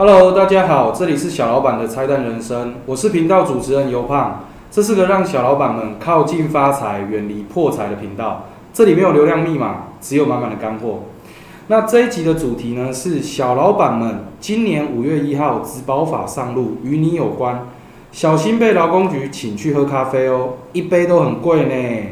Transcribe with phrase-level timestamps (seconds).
[0.00, 4.46] Hello，大家好，这里是小老板的拆弹人生，我是频道主持人尤胖。
[4.70, 8.46] 这是个让小老板们靠近发财、远离破财的频道。
[8.72, 11.00] 这里没有流量密码，只有满满的干货。
[11.66, 17.66] 那这一集的主题呢是小老板们，今年五月一号植保法上路，与你有关，
[18.10, 22.08] 小心被劳工局请去喝咖啡哦，一杯都很贵呢。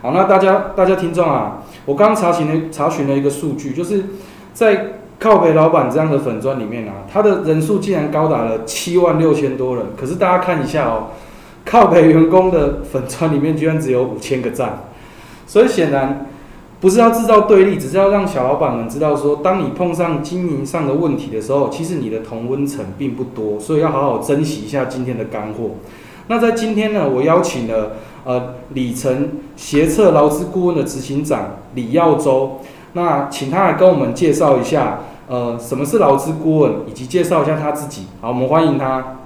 [0.00, 4.06] 好，那大家大家听众啊，我刚查询了查询了一个数据，就是
[4.54, 9.86] 在靠北老板这样的粉砖里面啊，他的人数竟然高达了七万六千多人。
[9.96, 11.10] 可是大家看一下哦，
[11.64, 14.80] 靠北员工的粉砖里面居然只有五千个赞，
[15.46, 16.26] 所以显然
[16.80, 25.76] 不是要制造对立，只是要让小老板们知道说，当你碰上经营上的问题的时候，其实你的同温层并不多，所以要好好珍惜一下今天的干货。
[26.26, 27.92] 那在今天呢，我邀请了
[28.24, 32.58] 呃里程协策劳资顾问的执行长李耀洲，
[32.94, 34.98] 那请他来跟我们介绍一下。
[35.28, 38.06] 呃，什么是劳资顾问，以及介绍一下他自己。
[38.20, 39.18] 好，我们欢迎他。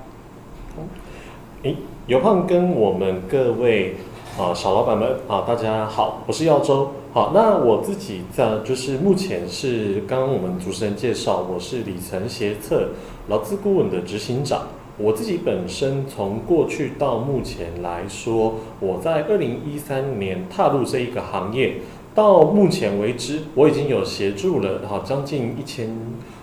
[1.62, 1.75] 诶，
[2.06, 3.97] 尤胖跟我们各位
[4.39, 6.92] 啊小老板们啊，大家好，我是耀州。
[7.12, 12.91] 好，那我自己在就是目前是刚刚我们主持人介绍，我是里程协策
[13.28, 14.62] 劳资顾问的执行长。
[14.98, 21.78] 我自己本身从过去到目前来说，我在二零一三年踏入这一个行业。
[22.17, 25.95] 到目前为止，我已经有协助了好将近一千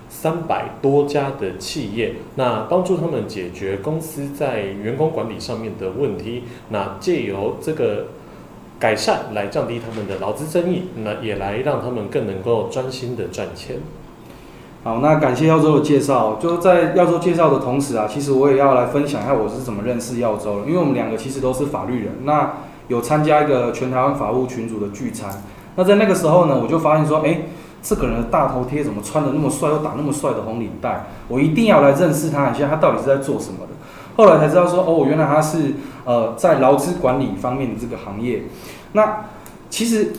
[0.07, 8.05] 三百多家的企业，那帮助他们解决公司在员工管理上面的问题，那借由这个
[8.79, 13.77] 改善来降低他们的劳资争议，那也来让他们更能够专心的赚钱。
[14.83, 16.35] 好，那感谢耀州的介绍。
[16.39, 22.57] 就在耀州介绍的同时啊，其实我也要来分享一下我是怎么认识耀州的，因为我们两个其实都是法律人，那
[22.89, 25.41] 有参加一个全台湾法务群组的聚餐。
[25.75, 27.41] 那在那个时候呢，我就发现说，哎，
[27.81, 31.07] 这个人的大头贴怎么穿的那么帅，又打那么帅的红领带？
[31.27, 33.73] 我一定要来认识他一下，他到底是在做什么的。
[34.15, 35.73] 后来才知道说，哦，原来他是
[36.05, 38.43] 呃在劳资管理方面的这个行业。
[38.91, 39.25] 那
[39.71, 40.13] 其实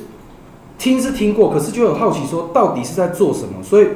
[0.77, 3.63] 听是听过，可是就很好奇说，到底是在做什么？
[3.63, 3.87] 所以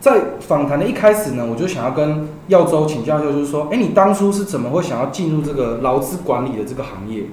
[0.00, 7.26] 在访谈的一开始呢，我就想要跟耀州请教一下，就是说，哎，你当初是怎么会想要进入这个劳资管理的这个行业？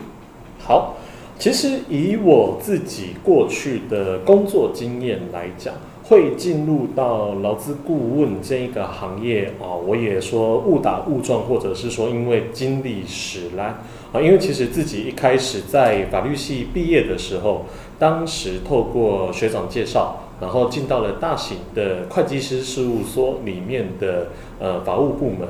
[0.64, 0.94] 好。
[1.40, 5.74] 其实以我自己过去的工作经验来讲，
[6.04, 13.68] 会进入到劳资顾问这一个行业啊，我也说误打误撞，或者是说因为经历使然
[14.12, 17.64] 啊，因为其实自己一开始在法律系毕业的时候，
[17.98, 24.28] 当时透过学长介绍，然后进到了大型的会计师事务所里面的
[24.60, 25.48] 呃法务部门。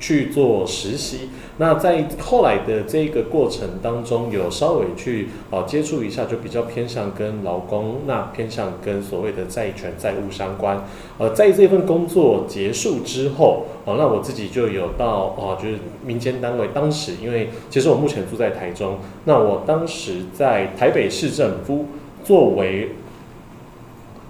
[0.00, 1.28] 去做实习，
[1.58, 10.82] 那在后来的这个过程当中，有稍微去啊接触一下，就比较偏向跟劳工，那偏向跟所谓的债权债务相关。
[11.18, 16.68] 呃，在这份工作结束之后，啊，那我自己就有到啊，就是民间单位。
[16.72, 18.96] 当时因为其实我目前住在台中，
[19.26, 21.84] 那我当时在台北市政府
[22.24, 22.88] 作为。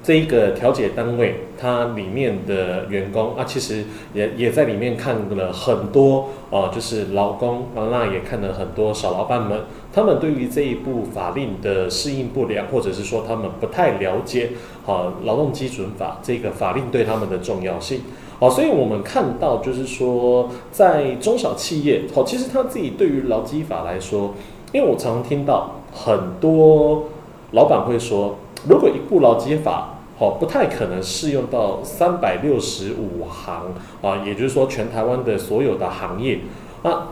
[0.03, 3.85] 这一个调解单位，它里面的员工啊，其实
[4.15, 9.61] 也也在里面看了很多哦，就是劳工啊，那也看了很多小老板们，
[9.93, 14.53] 他们对于这一部法令的适应不良，或者是说他们不太了解
[14.87, 18.01] 好劳动基准法这个法令对他们的重要性，
[18.39, 24.33] 好，所以我们看到就是说，在中小企业，好，其实他自己对于劳基法来说，
[24.73, 27.05] 因为我常常听到很多
[27.53, 28.37] 老板会说。
[28.69, 33.73] 如果一部劳基法，好，不太可能适用到三百六十五行
[34.03, 36.41] 啊，也就是说全台湾的所有的行业。
[36.83, 37.09] 那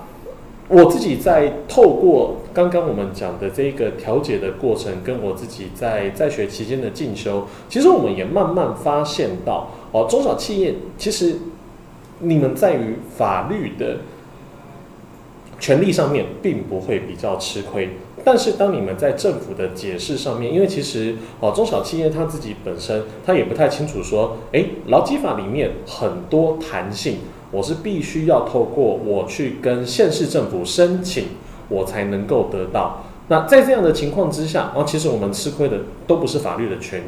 [0.69, 11.37] 我自己在透过刚刚我们讲的这个调解的过程，跟我自己在在学期间的进修，其实我们也慢慢发现到，哦，中小企业其实
[12.19, 14.01] 你们在于法律的
[15.59, 17.97] 权利上面，并不会比较吃亏。
[18.29, 27.21] 但是当你们在政府的解释上面，因为其实哦中小企业它自己本身它也不太清楚说，诶，劳基法里面很多弹性，
[27.51, 31.29] 我是必须要透过我去跟县市政府申请，
[31.71, 33.03] 我才能够得到。
[33.29, 37.05] 那在这样的情况之下，哦，其实我们吃亏的都不是法律的权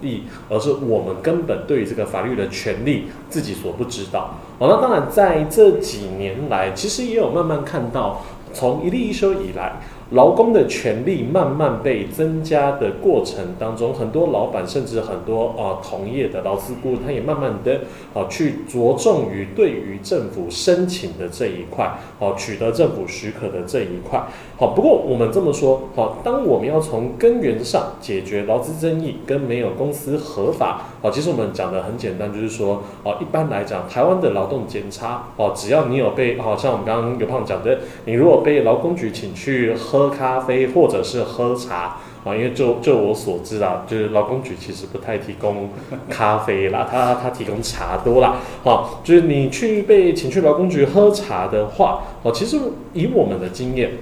[0.00, 4.36] 利，而是我们根本对于这个法律的权利自己所不知道。
[4.60, 8.22] 哦，那当然在这几年来，其实也有慢慢看到，
[8.52, 9.69] 从一例一休以来。
[10.10, 24.20] 劳工的权利慢慢被增加的过程当中，很多老板甚至很多啊同业的劳资顾问，他也慢慢的啊去着重于对于政府申请的这一块，哦取得政府许可的这一块。
[24.58, 45.68] 好，不过我们这么说，好，当我们要从根源上解决劳资争议跟没有公司合法，好，其实我们讲的很简单，就是说，哦，一般来讲，台湾的劳动检查，哦，只要你有被，好像我们刚刚刘胖讲的，你如果被劳工局请去喝喝咖啡或者是喝茶，啊，因为就就我所知啊，就是劳工局其实不太提供
[46.08, 52.58] 咖啡啦， 他他提供茶多啦，好，就是你去被请去劳工局喝茶的话，哦，其实
[52.94, 53.92] 以我们的经验。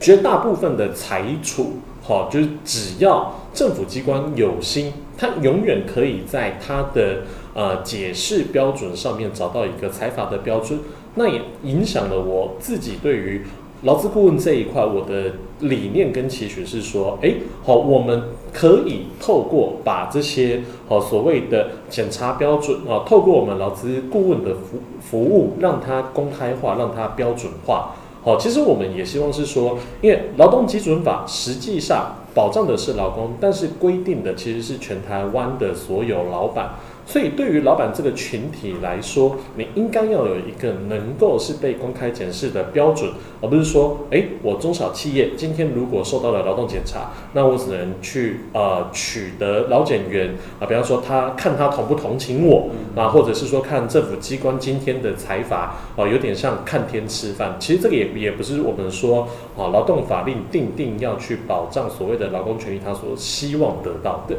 [0.00, 7.22] 绝大部分的裁处，好，就是只要政府机关有心，他永远可以在他的
[7.52, 10.78] 呃解释标准上面找到一个财法的标准。
[11.16, 13.44] 那也影响了我自己对于
[13.82, 18.22] 劳资顾问这一块，我的理念跟期许是说，诶，好，我们
[18.52, 27.94] 可以透过把这些好所谓的检查标准啊，透过我们劳资顾问的服服务，让它公开化，让它标准化。
[28.24, 36.70] 好，其实我们也希望是说，因为劳动基准法实际上保障的是劳工，但是规定的其实是全台湾的所有老板。
[37.10, 43.10] 所以，对于老板这个群体来说，你应该要有一个能够是被公开检视的标准，
[43.40, 57.56] 而不是说，哎，我中小企业今天如果受到了劳动检查，那我只能去呃取得劳检员啊，比方说他看他同不同情我啊，或者是说看政府机关今天的财阀啊，有点像看天吃饭。
[57.58, 59.26] 其实这个也也不是我们说
[59.56, 64.36] 啊，劳动法令定定要去保障所谓的劳工权益，他所希望得到的。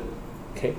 [0.55, 0.73] OK，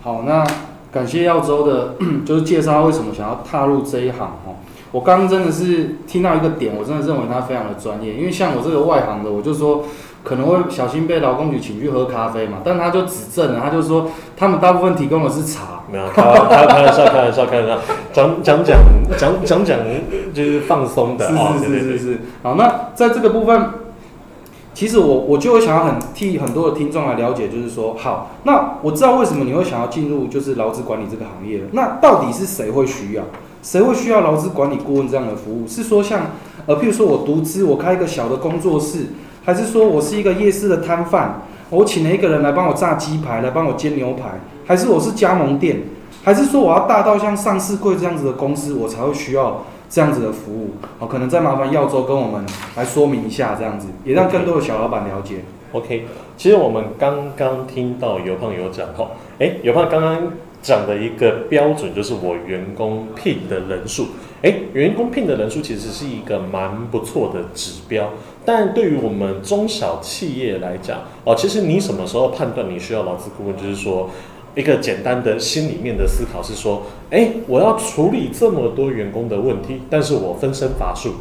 [0.00, 0.46] 好，那。
[0.92, 1.94] 感谢耀州的，
[2.26, 4.54] 就是介绍他为什么想要踏入这一行哦。
[4.90, 8.12] 我刚刚真的是听到一个点，我真的认为他非常的专业。
[8.12, 9.84] 因为像我这个外行的，我就说
[10.22, 12.58] 可能会小心被劳工局请去喝咖啡嘛。
[12.62, 15.80] 但他就指正了，他就说他们大部分提供的是茶。
[15.90, 17.78] 没有，开开开玩笑，开玩笑，开玩笑，
[18.12, 18.78] 讲讲讲
[19.16, 19.78] 讲讲讲
[20.34, 21.26] 就是放松的。
[21.26, 22.20] 是是是是是。
[22.42, 23.81] 好，那在这个部分。
[24.74, 31.64] 其实我我就会想要很替很多的听众来了解，就是说，好，那我知道为什么你会想要进入就是劳资管理这个行业了。
[31.72, 33.22] 那到底是谁会需要？
[33.62, 35.68] 谁会需要劳资管理顾问这样的服务？
[35.68, 36.22] 是说像
[36.66, 39.08] 呃，譬如说我独资，我开一个小的工作室，
[39.44, 45.82] 还是说我是一个夜市的摊贩，我请了一个人来帮我炸鸡排，来帮我煎牛排，还是我是加盟店，
[46.24, 49.64] 还是说我要大到像上市柜这样子的公司，我才会需要？
[49.92, 52.42] 这样子的服务，好，可能再麻烦耀州跟我们
[52.76, 55.40] 来说明一下，这样子也让更多的小老板了解。
[55.72, 64.06] OK，其实我们刚刚听到尤胖有讲哈，哎，尤胖刚刚讲的一个标准就是我员工聘的人数，
[64.40, 68.08] 哎，员工聘的人数其实是一个蛮不错的指标，
[68.46, 74.08] 但对于我们中小企业来讲，哦，其实你什么时候判断你需要劳资顾问，就是说。
[74.54, 81.14] 一个简单的心里面的思考是说，哎，我要处理这么多员工的问题，但是我分身乏术。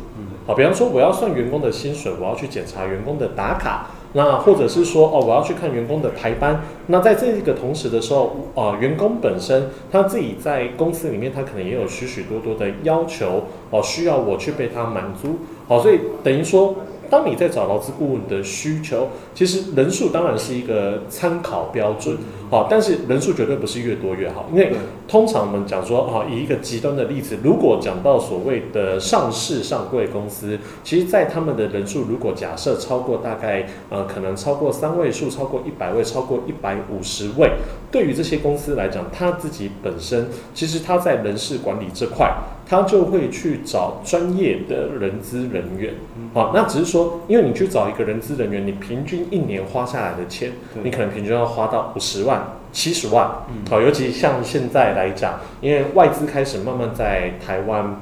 [0.45, 6.61] 好，比方说我要算员工的薪水，我要去检查员工的打卡，那或者是说，哦，我要去看员工的排班。
[6.87, 15.37] 那在这个同时的时候，啊，员工本身他自己在公司里面，他可能也有许许多多的要求，哦，需要我去被他满足。
[15.67, 16.75] 好，所以等于说。
[17.11, 22.17] 当你在找劳资顾问的需求，其实人数当然是一个参考标准，
[22.49, 24.71] 好，但是人数绝对不是越多越好，因为
[25.09, 37.51] 通常我们讲说，啊，以一个极端的例子，如果讲到所谓的上市上柜公司，其实，在他们的人数如果假设超过大概，呃，可能超过三位数，超过一百位，超过一百五十位，
[37.91, 42.33] 对于这些公司来讲，他自己本身其实他在人事管理这块。
[42.71, 45.93] 他就会去找专业的人资人员，
[46.33, 53.29] 好，那只是说，因为你去找一个人资人员，你平均一年花下来的钱，你可能平均要花到五十万、七十万，
[53.69, 57.99] 好，尤其像现在来讲，因为外资开始慢慢在台湾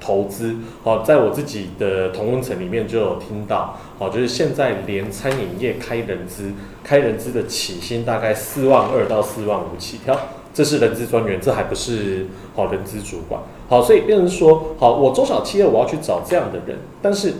[0.00, 6.50] 投资，好，在我自己的同温层里面就有听到，好，就是现在连餐饮业开人资，
[6.82, 10.18] 开人资的起薪大概四万二到四万五起跳。
[10.52, 13.40] 这是人资专员，这还不是好人资主管。
[13.68, 17.32] 好，所以变成说，好，我中小企业我要去找这样的人，但是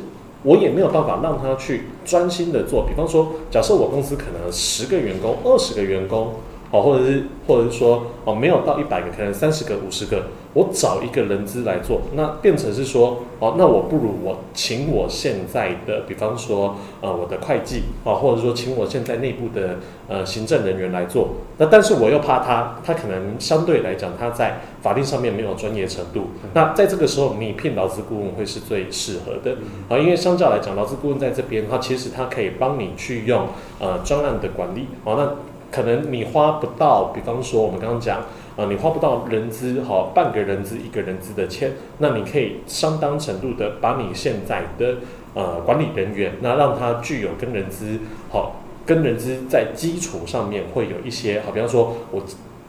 [0.43, 2.85] 我也没有办法让他去专心的做。
[2.87, 6.35] 比方说，假设我公司可能十个员工、二十个员工，
[6.75, 19.77] 哦，或者是或者是说哦没有到一百个，可能三十个、五十个，我找一个人资来做，那变成是说哦，那我不如我请我现在的，比方说呃我的会计啊，或者说请我现在内部的
[20.09, 21.29] 呃行政人员来做，
[21.59, 33.47] 那但是我又怕他，他可能相对来讲他在法律上面没有专业程度，那在这个时候你聘劳资顾问会是最适合的啊，因为相较来讲，劳资顾问在这边，他其实他可以帮你去用
[33.79, 38.21] 呃专案的管理，哦，那可能你花不到，比方说我们刚刚讲。
[38.57, 44.99] 啊，你花不到人资好半个人资一个人资的钱，那你可以相当程度的把你现在的
[45.35, 47.99] 呃管理人员，那让他具有跟人资
[48.31, 48.53] 好
[48.87, 52.23] 跟人资在基础上面会有一些好，比方说我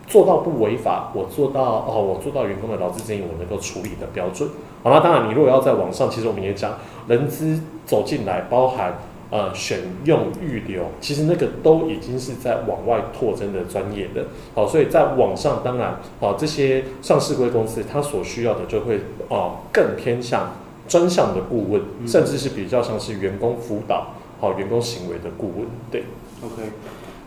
[0.08, 4.50] 做到不违法，我做到哦，我做到员工的劳资争议我能够处理的标准。
[4.82, 8.96] 好，那当然你如果要在网上，其实我们也讲人资走进来包含。
[9.32, 20.53] 呃，选用预留，其实那个都已经是在往外拓增的专业的，好，所以在网上当然，哦，这些上市规公司它所需要的就会哦更偏向
[20.88, 26.03] 专项的顾问，甚至是比较像是员工辅导，好，员工行为的顾问，对
[26.44, 26.72] ，OK，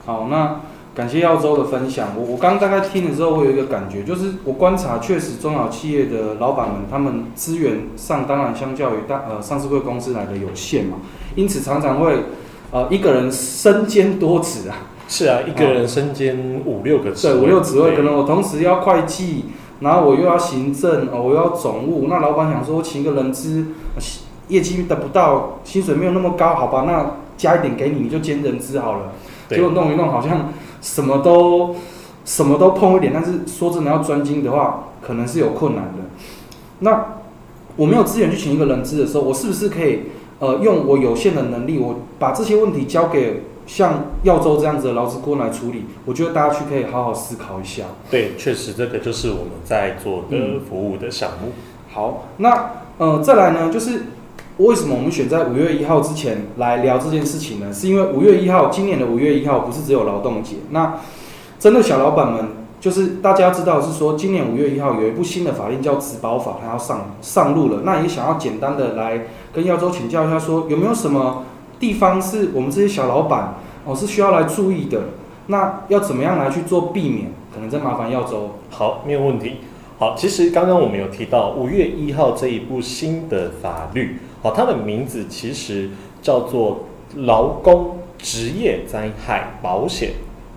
[0.04, 0.60] 好，那。
[0.98, 2.08] 感谢耀州的分享。
[2.18, 10.96] 我我刚大概听了之后，我有一个感觉，就是我观察，确实中小企业的老板们，他们资源上当然相较于大呃上市贵公司来的有限嘛，
[11.36, 12.24] 因此常常会
[12.72, 14.74] 呃一个人身兼多职啊。
[15.06, 19.44] 是啊，一个人身兼五六个职对，五六职位，可能我同时要会计，
[19.78, 22.08] 然后我又要行政，哦，我要总务。
[22.10, 23.68] 那老板想说，请一个人资，
[24.48, 29.12] 业绩得不到，薪水没有那么高，好吧，那加一点给你，你就兼人资好了。
[29.48, 30.52] 结果弄一弄，好像。
[30.80, 31.76] 什么都
[32.24, 36.04] 什么都碰一点，但是说真的要专精的话，可能是有困难的。
[36.80, 37.16] 那
[37.76, 40.02] 我没有资源去请一个人资的时候，我是不是可以
[40.38, 45.84] 呃用我有限的能力，我把这些问题交给像耀州这样子的劳资顾问来处理？
[46.04, 47.84] 我觉得大家去可以好好思考一下。
[48.10, 51.52] 对，确实这个就是我们在做的服务的项目。
[51.90, 54.02] 好，那呃再来呢，就是
[54.58, 57.72] 为什么我们选在五月一号之前来聊这件事情呢？
[57.72, 60.56] 是因为五月一号，今年的五月一号不是只有劳动节。
[60.70, 60.98] 那
[61.60, 62.44] 针对小老板们，
[62.80, 67.82] 就是大家知道是说，今年五月一号有一部新的法令叫《职保法》，它要上上路了。
[67.84, 71.44] 那也想要简单的来跟耀州请教一下，说有没有什么
[71.78, 75.00] 地方是我们这些小老板哦是需要来注意的？
[75.46, 77.30] 那要怎么样来去做避免？
[77.54, 78.50] 可能再麻烦耀州。
[78.70, 79.58] 好，没有问题。
[79.98, 85.90] 好，其实刚刚我们有提到五月一号这一部新的法律，好，它的名字其实
[86.22, 86.84] 叫做
[87.24, 90.12] 《劳工职业灾害保险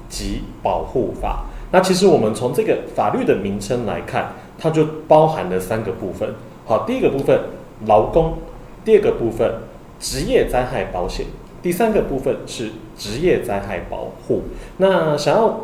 [0.10, 1.46] 及保护法》。
[1.72, 6.36] 那其实我们从这个法律的名称来看，它就包含了三个部分。
[6.66, 7.40] 好，第一个部分
[7.86, 8.34] 劳工，
[8.84, 9.56] 第二个部分
[10.00, 11.26] 职业灾害保险，
[11.62, 14.42] 第三个部分是职业灾害保护。
[14.78, 15.62] 那想要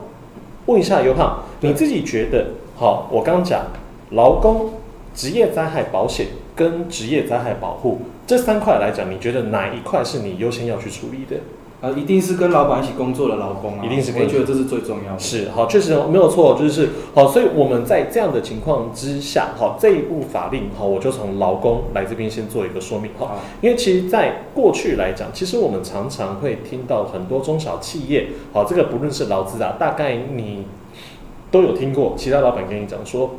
[0.65, 2.47] 问一下尤胖，你自己觉得？
[2.75, 3.65] 好，我刚讲
[4.11, 4.71] 劳工
[5.13, 11.39] 职业灾害保险跟职业灾害保护这三块来讲，你觉得哪一块是你优先要去处理的？
[11.79, 14.11] 呃，一定是跟老板一起工作的劳工啊，一定是。
[14.19, 15.19] 我觉得这是最重要的。
[15.19, 17.27] 是，好，确实没有错，就是好。
[17.27, 23.39] 所以我们在这样的情况之下，好，这一部法令，好，我就从劳工来这边先做一个说明，好。
[23.61, 30.65] 因为其实，在过去来讲，其实我们常常会听到很多中小企业，好，这个不论是劳资啊，大概你。
[31.49, 33.35] 都有听过其他老板跟你讲说，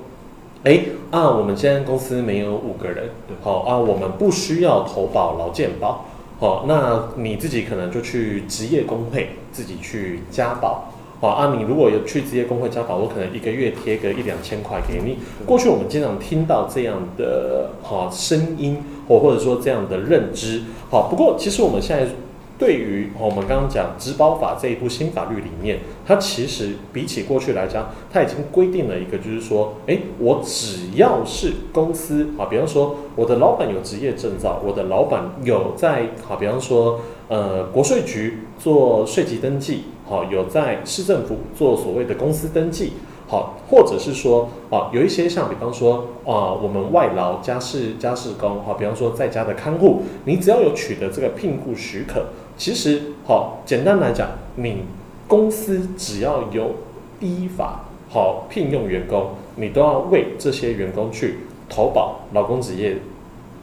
[0.65, 0.81] 哎
[1.13, 3.11] 啊，我们现在公司没有五个人，
[3.41, 6.05] 好啊，我们不需要投保劳健保，
[6.41, 15.19] 好，那你自己可能就去职业工会自己去加保，好啊，你如果有去职业工会加保，我可能一个月贴个一两千块给你。
[15.47, 22.11] 过去我们经常听到这样的好声音，或或者说这样的认知，好，不过其实我们现在。
[22.59, 42.95] 对于我们刚刚讲《职保法》这一部新法律里面，它其实比起过去来讲，它已经规定了一个，就是说，诶，我只要是公司啊，比方说我的老板有职业证照，我的老板有在啊，比方说呃国税局做税籍登记，好，有在市政府做所谓的公司登记。
[43.31, 54.83] 好，或者是说，啊，有一些像，比方说，啊，我们外劳家事家事工，哈，比方说在家的看护，你只要有取得这个聘雇许可，其实，好，简单来讲，你
[55.29, 56.75] 公司只要有
[57.21, 61.39] 依法好聘用员工，你都要为这些员工去
[61.69, 62.97] 投保劳工职业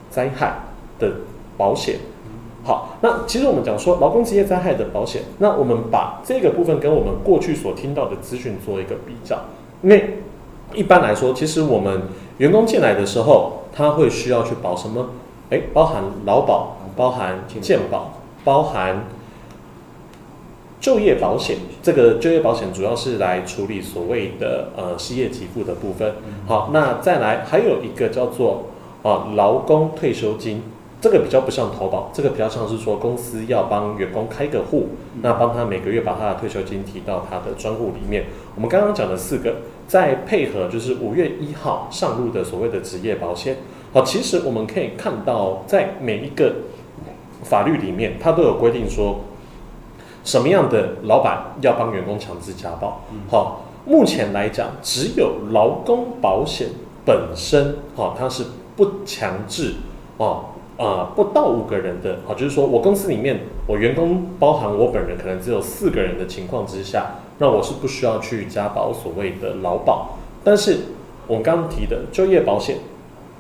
[0.10, 0.60] 灾害
[0.98, 1.12] 的
[1.58, 1.98] 保险。
[2.64, 9.38] 好，那其实我们讲说劳工职业灾害的保险，那我们把这个部分跟我们过去所听到的资讯做一个比较。
[9.84, 10.20] 因为
[10.74, 12.04] 一般来说，其实我们
[12.38, 15.10] 员工进来的时候，他会需要去保什么？
[15.52, 18.14] 哎，包含劳保，包含健保，
[18.46, 19.04] 包含
[20.80, 26.14] 就业保险，这个就业保险主要是来处理所谓的呃失业给付的部分。
[26.48, 28.68] 好，那再来还有一个叫做
[29.02, 30.62] 啊劳工退休金，
[31.02, 34.90] 这个比较不像投保，这个比较像是说公司要帮员工开个户，
[35.24, 38.26] 那帮他每个月把他的退休金提到他的专户里面。
[38.54, 39.56] 我们刚刚讲的四个，
[39.88, 43.58] 再配合就是五月一号上路的所谓的职业保险。
[43.92, 46.54] 好，其实我们可以看到，在每一个
[47.46, 49.22] 法律里面，它都有规定说。
[50.26, 53.02] 什么样的老板要帮员工强制加保？
[53.30, 56.70] 好，目前来讲，只有劳工保险
[57.06, 59.76] 本身，哈，它是不强制，
[60.18, 60.46] 哦，
[60.80, 70.18] 啊，不到五个人的，好，就是说我公司里面，我员工包含我本人，可能只有四个人的情况之下，那我是不需要去加保所谓的劳保。
[70.44, 70.80] 但是
[71.28, 72.78] 我们刚刚提的就业保险、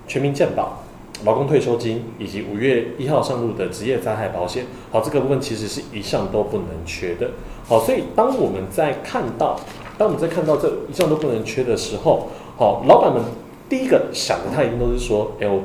[0.07, 0.83] 全民健保。
[1.23, 7.31] 劳工退休金以及五月一号上路的职业灾害保险，好，这个部分其实是一项都不能缺的。
[7.67, 9.59] 好，所以当我们在看到，
[9.97, 13.23] 当我们在看到这一项都不能缺的时候，好，老板们
[13.69, 15.61] 第一个想的他一定都是说，哎我。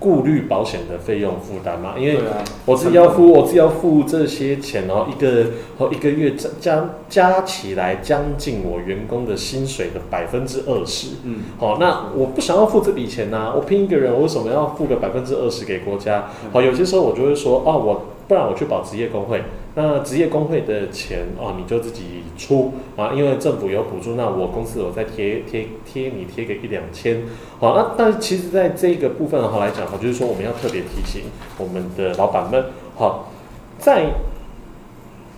[0.00, 2.18] 顾虑保险的费用负担嘛，因为
[2.66, 5.46] 我自己要付，我自己要付这些钱哦，一个
[5.78, 11.10] 和一个月加加加起来将近我员工的薪水的百分之二十。
[11.24, 16.30] 嗯，好，那我不想要付这笔钱呐，我拼一个人，我为什么要付个百分之二十给国家？
[16.52, 18.02] 好，有些时候我就会说，哦，我。
[18.30, 19.42] 不然我去保职业工会，
[19.74, 27.22] 那职业工会的钱哦，你就自己出啊，因为政府有补助，那我公司我再贴贴贴你贴个一两千，
[27.60, 31.22] 好，那但是其实在这个部分的话来讲哈，就是说我们要特别提醒
[31.56, 32.64] 我们的老板们，
[32.96, 33.30] 好，
[33.78, 34.10] 在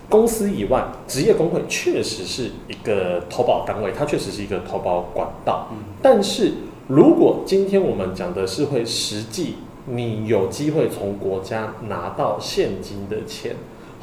[0.09, 5.67] 公司以外，职业工会确实是一个投保单位，它确实是一个投保管道，
[6.01, 6.53] 但是
[6.87, 9.55] 如果今天我们讲的是会实际。
[9.85, 13.53] 你有机会从国家拿到现金的钱，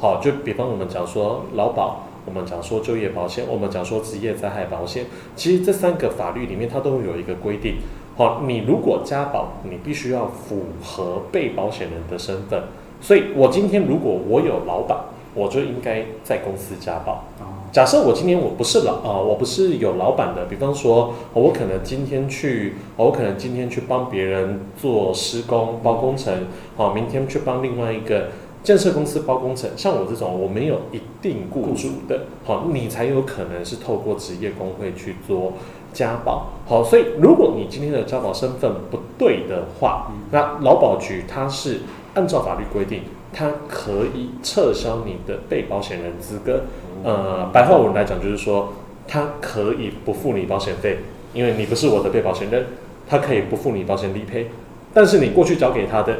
[0.01, 5.05] 好，就比方我们讲说劳保，我们讲说就业保险，我们讲说职业灾害保险，
[5.35, 7.75] 其实这三个法律里面它都会有一个规定，
[8.17, 12.63] 好，你如果加保，你必须要符合被保险人的身份，
[12.99, 14.97] 所以我今天如果我有老板，
[15.35, 17.23] 我就应该在公司加保。
[17.71, 28.27] 假设我今天我不是老啊，我不是有老板的，比方说，我可能今天去，我可能今天去帮别人做施工包工程，好，明天去帮另外一个
[28.63, 29.69] 建设公司包工程。
[29.75, 35.53] 像我这种，我没有一定雇主的，好，你才有可能是透过职业工会去做
[35.93, 36.47] 家保。
[36.67, 41.81] 好，所以如果你今天的家保身份不对的话，那劳保局它是
[42.13, 43.01] 按照法律规定，
[43.33, 46.63] 它可以撤销你的被保险人资格。
[47.03, 48.73] 呃，白话文来讲就是说，
[49.07, 50.99] 他可以不付你保险费，
[51.33, 52.67] 因为你不是我的被保险人，
[53.09, 54.51] 他可以不付你保险理赔，
[54.93, 56.19] 但是你过去交给他的，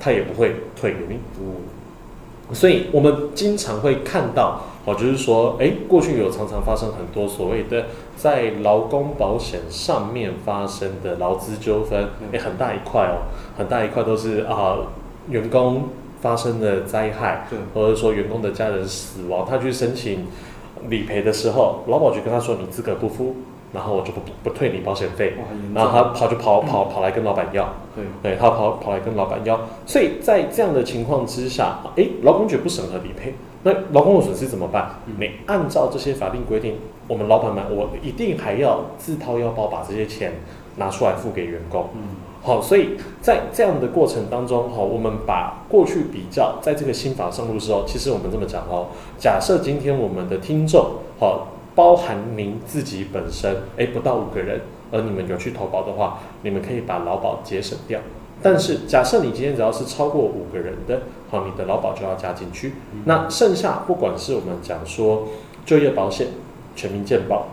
[0.00, 1.18] 他也不会退给你。
[2.52, 7.86] 所以我们经常会看到，哦，就是说，哎，过去有常常发生很多所谓的
[8.16, 14.76] 在劳工保险上面发生的劳资纠纷，哎，很大一块哦，很大一块都是啊，
[15.28, 15.84] 员工。
[16.22, 20.24] 发生的灾害，或者说员工的家人死亡，他去申请
[20.88, 23.34] 理赔的时候，劳保局跟他说你资格不符，
[23.72, 25.34] 然后我就不不退你保险费，
[25.74, 34.96] 然后他跑就跑跑跑来跟老板要，对，对他跑跑来跟老板要，所以在这样的情况之下，哎，劳工局不审核理赔，那劳工的损失怎么办？
[35.18, 36.76] 你按照这些法定规定，
[37.08, 40.34] 我们老板们我一定还要自掏腰包把这些钱
[40.76, 41.88] 拿出来付给员工。
[41.94, 42.00] 嗯。
[42.44, 58.00] 好，所以在这样的过程当中，哈，我们把过去比较，在这个新法上路之后，其实我们这么讲哦，假设今天我们的听众，好，包含您自己本身，哎，不到五个人，而你们有去投保的话，你们可以把劳保节省掉。
[58.42, 62.72] 但是假设你今天只要是超过五个人的，好，你的劳保就要加进去。
[63.04, 65.28] 那剩下不管是我们讲说
[65.64, 66.28] 就业保险、
[66.74, 67.46] 全民健保。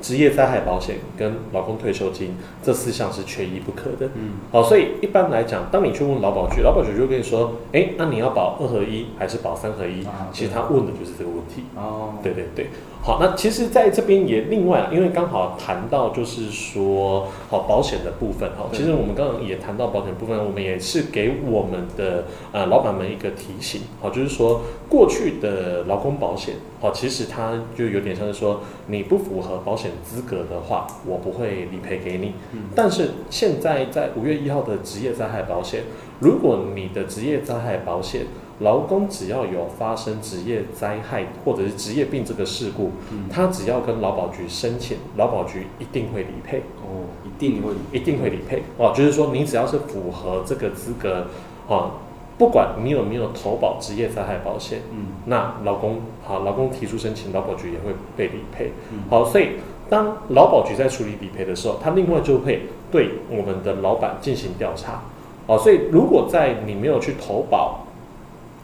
[0.00, 4.10] 职业灾害保险跟劳工退休金这四项是缺一不可的。
[4.14, 10.02] 嗯，好，所以一般来讲，当你去问劳保局，劳保局就跟你说，哎，那你要保二合一还是保三合一？
[10.32, 11.64] 其实他问的就是这个问题。
[11.76, 12.70] 哦，对对对。
[13.02, 32.34] 好，那其实在这边也另外，因为刚好谈到就是说，好保险的部分，哈，其实我们刚刚也谈到保险部分，我们也是给我们的呃老板们一个提醒，好，就是说过去的劳工保险，好，其实它就有点像是说你不符合保险资格的话，我不会理赔给你。
[32.52, 32.64] 嗯。
[32.76, 35.84] 但是现在在五月一号的职业灾害保险，
[36.18, 38.26] 如果你的职业灾害保险，
[38.60, 42.90] 劳工只要有发生职业灾害或者是职业病这个事故，
[43.30, 46.58] 他只要跟劳保局申请，劳保局一定会理赔。
[46.82, 48.62] 哦，一定会，一定会理赔。
[48.76, 51.26] 哦，就是说你只要是符合这个资格，
[51.68, 51.92] 哦，
[52.36, 58.72] 不管你有没有投保职业灾害保险，嗯那劳工好，劳工提出申请，劳保局也会被理赔。
[58.92, 59.52] 嗯好，所以
[59.88, 65.02] 当劳保局在处理理赔的时候，他另外就会对我们的老板进行调查。
[65.46, 67.86] 哦，所以如果在你没有去投保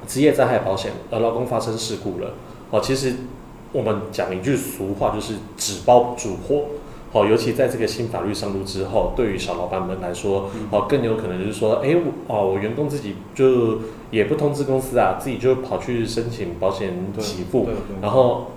[0.07, 2.31] 职业灾害保险，呃劳工发生事故了，
[2.71, 3.15] 哦，其实
[3.73, 6.63] 我们讲一句俗话，就是纸包煮火。
[7.13, 10.69] 哦，尤其在这个新法律上路之后，对于小老板们来说，嗯。
[10.71, 13.79] 哦，更有可能就是说，哎，我哦，我员工自己就
[14.11, 17.69] 也不通知公司啊，自己就跑去申请保险对给付，
[18.03, 18.49] 然后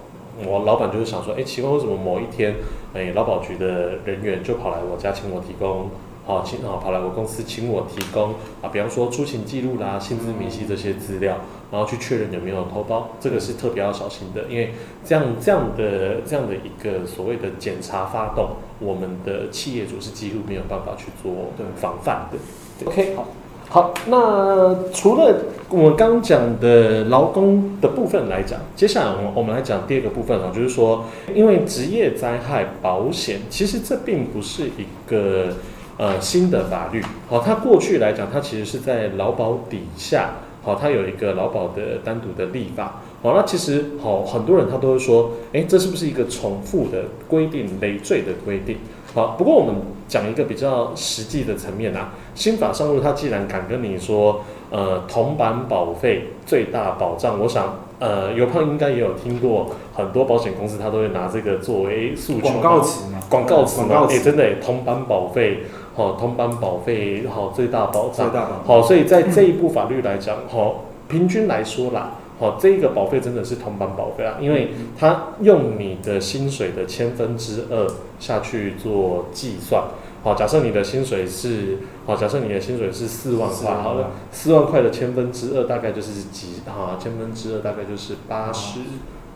[0.45, 2.55] 我老板就会想说，哎，奇怪，为什么某一天，
[2.93, 5.91] 哎，劳保局的人员就跑来我家请我提供，
[6.29, 11.37] 好、请好跑来我公司请我提供啊，比方说出勤记录啦、薪资明细这些资料，
[11.71, 14.71] 然后去确认有没有偷包，这个是特别要小心的，因为
[15.03, 22.37] 这样这样的这样的一个所谓的检查发动，我们的企业主是几乎没有办法去做对防范的。
[22.85, 23.25] OK，好。
[23.71, 25.31] 好，那除了
[25.69, 35.53] 我们刚刚讲的劳工的部分来讲，接下来我们我们来讲第二个部分啊，就是说，因为职业灾害保险，其实这并不是一个
[35.99, 40.29] 呃新的法律，好、它过去来讲，它其实是在劳保底下，
[40.63, 48.77] 好、它有一个劳保的单独的立法，好、那其实好、很多人他都会说，诶，这是不是一个重复的规定、累赘的规定？
[49.13, 49.75] 好，不过我们
[50.07, 62.41] 讲一个比较实际的层面啊，新法上路，它既然敢跟你说，呃，铜板保费最大保障，我想，呃，尤胖应该也有听过，很多保险公司它都会拿这个作为诉求。
[62.41, 65.63] 广告词嘛，广告词嘛，哎、真的耶，铜板保费，
[65.99, 68.31] 好、铜板保费，好、最大保障，
[68.65, 77.85] 好、所以在这一部法律来讲，好、平均来说啦，好、这个保费真的是通班保费啊，因为它用你的薪水的千分之二
[78.17, 79.83] 下去做计算。
[80.23, 86.95] 好，假设你的薪水是，好，假设你的薪水是四万块，好了，四万块的千分之二大概就是几啊？
[86.97, 88.79] 千分之二大概就是八十，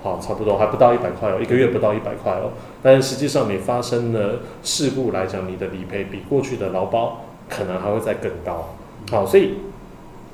[0.04, 2.52] 好，差不多还不到一百块哦，一个月不到一百块哦。
[2.84, 8.76] 但是实际上你发生了事故来讲，你的理赔比过去的劳保可能还会再更高。
[9.10, 9.54] 好，所以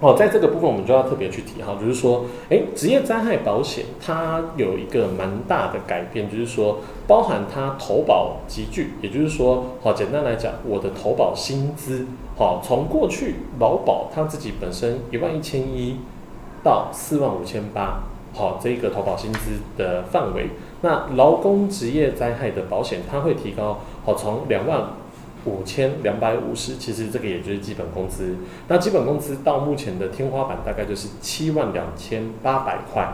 [0.01, 15.97] 哦，在这个部分我们就要特别去提哈，就是说，诶，职业灾害保险它有一个蛮大的改变，就是说，包含它投保集聚，也就是说，好，简单来讲，我的投保薪资，好，从过去劳保它自己本身一万一千一
[16.63, 17.99] 到四万五千八，
[18.39, 20.49] 好，这个投保薪资的范围，
[20.81, 24.83] 那劳工职业灾害的保险它会提高，好，从两万。
[25.45, 28.35] 五千两百五十，其实这个也就是基本工资。
[28.67, 33.07] 那基本工资到目前的天花板大概就是七万两千八百块。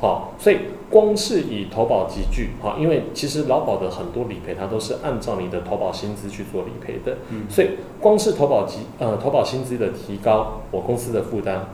[0.00, 0.56] 好，所以
[0.88, 11.66] 光是以投保集聚，好，因为其实劳保的很多理赔它都是按照你的投保薪资去做理赔的，嗯所以光是投保集呃投保薪资的提高，我公司的负担。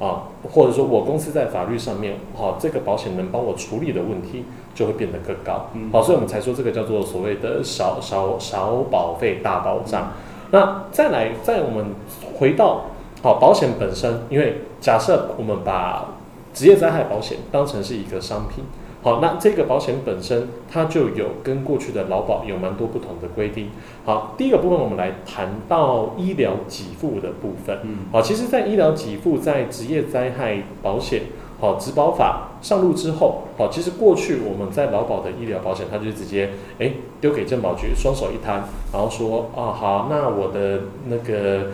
[0.00, 5.68] 啊，或者说我公司在法律上面，好、这个保险能帮我处理的问题就会变得更高。
[5.74, 10.12] 嗯好，所以我们才说这个叫做所谓的小小小保费大保障。
[10.50, 11.94] 那再来，再我们
[12.38, 12.86] 回到
[13.22, 16.14] 好保险本身，因为假设我们把
[16.54, 18.64] 职业灾害保险当成是一个商品，
[19.02, 23.70] 好，那这个保险本身它就有跟过去的劳保有蛮多不同的规定。
[24.04, 27.78] 好，第一个部分我们来谈到医疗给付的部分。
[27.82, 31.22] 嗯好，其实，在医疗给付在职业灾害保险
[31.58, 41.68] 好职保法上路之后，好，其实过去我们在劳保的医疗保险，它就直接哎丢给健保局，双手一摊，然后说啊好，那我的那个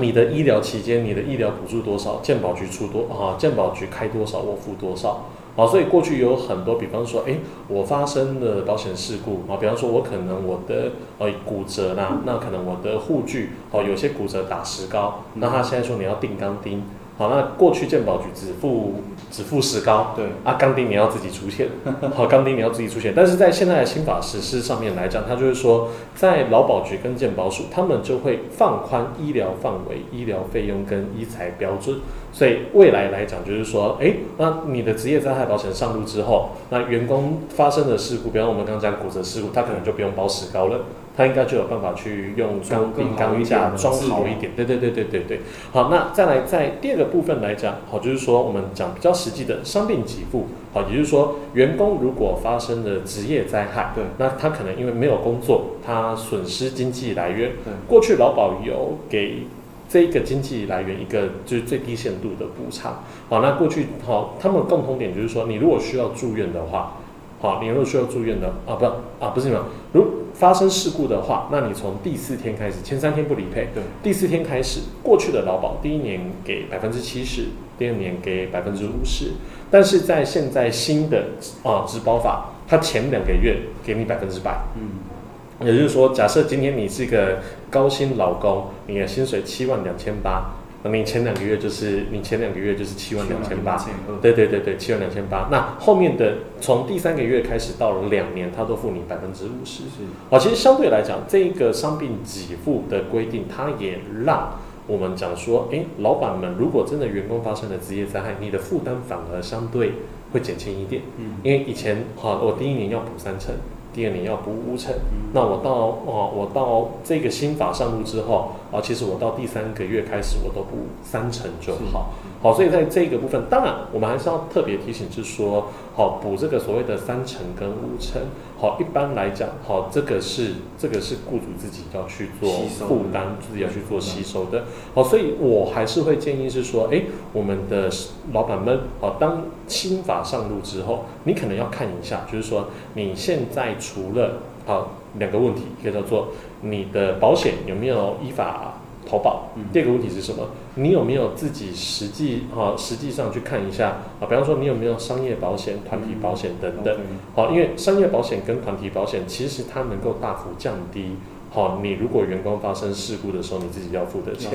[0.00, 5.30] 你的医疗期间，你的医疗补助多少，健保局出多啊，健保局开多少，我付多少。
[5.56, 7.36] 好，所以过去有很多，比方说，哎，
[7.68, 16.82] 我发生的保险事故啊，比方说，我可能我的呃骨折啦，那可能我的护具哦，有些骨折打石膏，那他现在说你要钉钢钉，
[17.16, 18.94] 好，那过去健保局只付
[19.30, 21.68] 只付石膏，对，啊，钢钉你要自己出钱，
[22.12, 23.12] 好，钢钉你要自己出钱。
[23.14, 31.98] 但是在现在的新法实施上面来讲，它就是说，在劳保局跟健保署，他们就会放宽医疗范围、医疗费用跟医材标准。
[32.32, 40.80] 所以未来来讲，就是说，哎，那你的职业灾害保险上路之后，那员工发生的事故，比方我们刚刚讲骨折事故，他可能就不用包石膏了，
[41.16, 44.52] 他应该就有办法去用钢钉、钢架装好一点。
[44.56, 45.40] 对对对对对对。
[45.72, 59.46] 好，那再来在第二个部分来讲，好，就是说我们讲比较实际的伤病给付，好，也就是说员工如果发生了职业灾害，对那他可能因为没有工作，他损失经济来源，对过去劳保有给
[59.88, 66.96] 这一个经济来源一个就是最低限度的补偿，好，那过去好，他们共同点就是说，你如果需要住院的话。
[67.44, 68.86] 好，你如果需要住院的啊，不
[69.22, 70.02] 啊，不是你们，如
[70.32, 79.32] 发生事故的话，那你从第四天开始，前三天不理赔，对，第四天开始，过去的劳保第一年给百分之七十，第二年给百分之五十，
[79.70, 81.26] 但是在现在新的
[81.62, 90.54] 啊职保法，它前两个月给你百分之百，嗯，也就是说，假设今天你是一个高薪劳工，你的薪水七万两千八，
[90.86, 93.82] 那你前两个月就是你前两个月就是七万两千八，
[94.20, 95.48] 对对对对，七万两千八。
[95.50, 99.84] 那后面的从第三个月开始到了两年，他都付你百分之五十。
[99.84, 109.92] 是，好，其实相对来讲，这个伤病给付的规定，它也让我们讲说，诶，老板们如果真的员工发生了职业灾害，你的负担反而相对
[110.34, 111.00] 会减轻一点。
[111.16, 113.54] 嗯，因为以前好，我第一年要补三成，
[113.94, 114.92] 第二年要补五成。
[115.32, 115.70] 那我到
[116.04, 122.10] 哦，我到这个新法上路之后啊，其实我到第三个月开始，我都补三成就好。
[122.44, 128.20] 好，所以在这个部分，当然我们还是要特别提醒，就是说，好补这个所谓的三成跟五成，
[128.58, 132.50] 好，一般来讲，好，这个是这个是雇主自己要去做
[132.86, 134.64] 负担，自己要去做吸收的。
[134.94, 137.88] 好，所以我还是会建议是说，哎，我们的
[138.34, 146.28] 老板们，好，当新法上路之后，你可能要看一下，就是说你现在除了好两个问题，一个叫做
[146.60, 148.74] 你的保险有没有依法
[149.08, 150.48] 投保，嗯第二个问题是什么？
[150.76, 154.26] 你有没有自己实际啊实际上去看一下啊？
[154.28, 156.96] 比方说你有没有商业保险、团体保险等等。
[157.34, 161.16] 好，因为商业保险跟团体保险其实它能够大幅降低，
[161.50, 164.52] 好，你如果员工发生事故的时候，你自己要付的钱。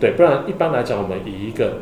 [0.00, 1.78] 对，不然一般来讲，我们以一个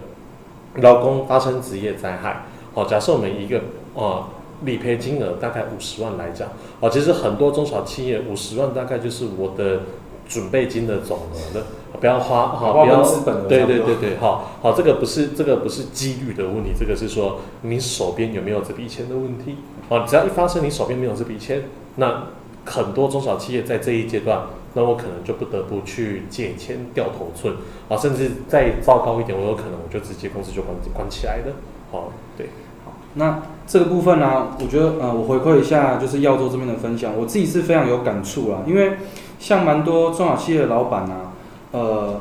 [0.77, 3.61] 劳工发生职业灾害，好，假设我们以一个
[3.95, 4.25] 呃
[4.65, 6.49] 理赔金额大概五十万来讲，
[6.81, 9.83] 哦，其实很多中小企业五十万大概就是我的
[10.29, 11.67] 准备金的总额了，
[12.01, 19.57] 不要花好，花不要资本的对对对对，好好，这个不是这个不是几率的问题，这个是说你手边有没有这笔钱的问题。
[19.89, 21.63] 好，只要一发生你手边没有这笔钱，
[21.97, 22.25] 那
[22.65, 27.55] 很多中小企业在这一阶段，那我可能就不得不去借钱掉头寸
[27.89, 31.55] 啊，甚至再糟糕一点，我有可能我就直接公司就关关起来了。
[31.93, 32.49] 好，对，
[32.85, 38.95] 好那这个部分呢、我觉得呃，我回馈一下就是耀州这边的分享，我自己是非常有感触啦，因为
[39.39, 41.33] 像蛮多中小企业的老板啊，
[41.73, 42.21] 呃，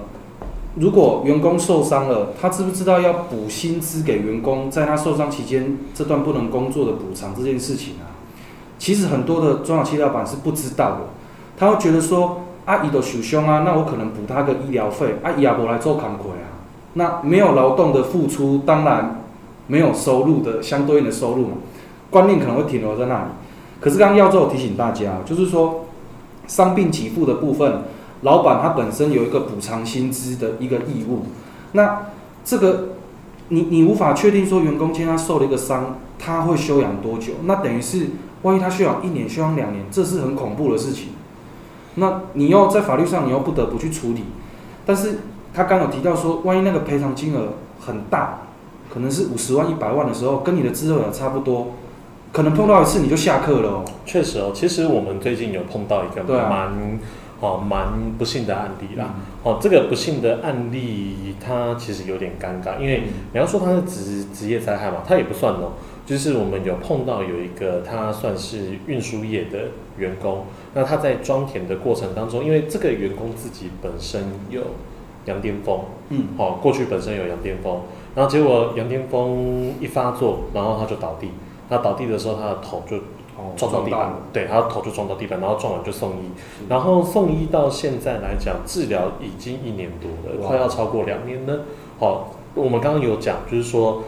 [0.76, 8.14] 如果员工受伤了，他知不知道要补薪资给员工，在他受伤期间这段不能工作的补偿这件事情啊，
[8.78, 10.98] 其实很多的中小企业老板是不知道的，
[11.58, 16.60] 他会觉得说，啊，伊都受伤啊，那我可能补他个医疗费，啊，伊也无来做工课啊，
[16.94, 19.24] 那没有劳动的付出，当然
[19.68, 21.54] 没有收入的相对应的收入嘛，
[22.10, 23.30] 观念可能会停留在那里。
[23.80, 25.85] 可是刚刚耀州提醒大家，就是说
[26.48, 27.84] 伤病给付的部分，
[28.22, 31.24] 老板他本身有一个补偿薪资的一个义务。
[31.74, 32.08] 那
[32.44, 32.90] 这个
[33.50, 37.34] 你你无法确定说员工今天他受了一个伤，他会休养多久？
[37.44, 38.08] 那等于是
[38.44, 41.10] 万一他休养一年、休养两年，这是很恐怖的事情。
[41.96, 44.24] 那你又在法律上你又不得不去处理，
[44.86, 45.20] 但是
[45.54, 48.40] 他刚有提到说，万一那个赔偿金额很大，
[48.94, 51.68] 可能是五十万、一百万的时候，跟你的资额差不多，
[52.36, 53.86] 可能碰到一次你就下课了哦。
[54.06, 57.00] 确实哦，其实我们最近有碰到一个对啊蛮、
[57.40, 59.14] 哦蛮不幸的案例啦。
[59.16, 65.72] 嗯哦，这个不幸的案例它其实有点尴尬，因为你要说它是职职业灾害嘛，它也不算哦。
[66.06, 70.44] 就是我们有碰到有一个他算是运输业的员工，
[70.74, 74.62] 那他在装填的过程当中，因为这个员工自己本身有
[75.26, 77.80] 羊癫疯，嗯，哦，过去本身有羊癫疯，
[78.14, 81.32] 然后结果羊癫疯一发作，然后他就倒地，
[81.70, 82.98] 他倒地的时候他的头就
[83.38, 86.30] 哦撞到地板了，，对，他的头就撞到地板，然后撞完就送医，
[86.70, 91.62] 然后送医到现在来讲，治疗已经一年多了，快要超过两年了。
[92.00, 94.04] 好、我们刚刚有讲，就是说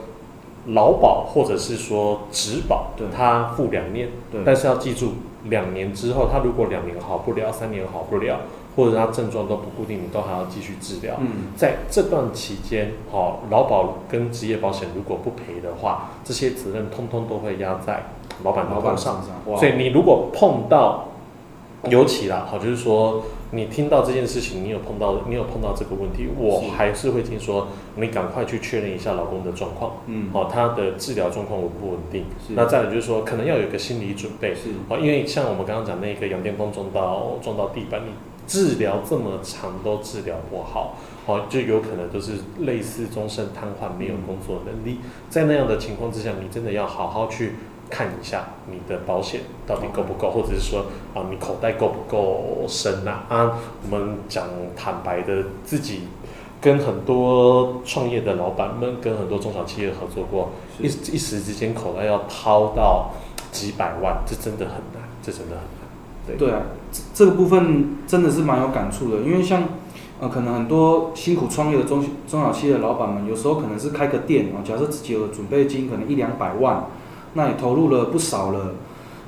[0.67, 4.09] 劳保或者是说职保对，他付两年，
[4.45, 5.13] 但是要记住，
[5.49, 8.39] 两年之后，他如果两年好不了，三年好不了，
[8.75, 11.15] 或者他症状都不固定，你都还要继续治疗。
[11.19, 18.03] 嗯，在这段期间，好、劳保跟职业保险如果不赔的话，这些责任通通都会压在
[18.43, 19.23] 老板的老板头上。
[19.57, 21.05] 所以你如果碰到，
[21.89, 32.25] 尤其啦，好，就是说你听到这件事情，你有碰到，你有碰到这个问题，我还是会听说，你赶快去确认一下老公的状况，嗯，哦，他的治疗状况稳不稳定？
[32.45, 32.53] 是。
[32.55, 38.11] 那再来就是说，可能要有一个心理准备，是，哦，因为像我们刚刚讲那个羊癫疯撞到撞到地板，你
[38.45, 44.99] 治疗这么长都治疗不好，哦，就有可能都是类似终身瘫痪，没有工作能力。
[45.29, 47.53] 在那样的情况之下，你真的要好好去
[47.89, 53.57] 看一下你的保险到底够不够，或者是说啊，你口袋够不够深呐、啊？
[53.83, 56.01] 我们讲坦白的，自己
[56.59, 63.11] 跟很多创业的老板们，跟很多中小企业合作过，一一时之间口袋要掏到
[63.51, 65.87] 几百万，这真的很难，这真的很难。
[66.27, 69.63] 对对啊，这这个部分真的是蛮有感触的，因为像
[70.19, 76.85] 呃，可能很多辛苦创业的中中小企业的老板们，有时候可能是开个店啊，假设自己有准备金，可能一两百万，
[77.37, 78.73] 那也投入了不少了，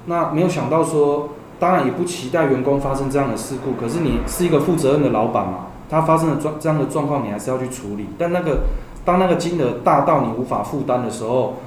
[0.07, 8.07] 那没有想到说，当然也不期待员工发生这样的事故，可是你是一个负责任的老板嘛，他发生了状这样的状况，你还是要去处理。
[8.17, 8.61] 但那个
[9.05, 11.57] 当那个金额大到你无法负担的时候，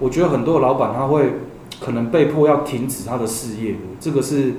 [0.00, 1.34] 我觉得很多老板他会
[1.80, 4.54] 可能被迫要停止他的事业，这个是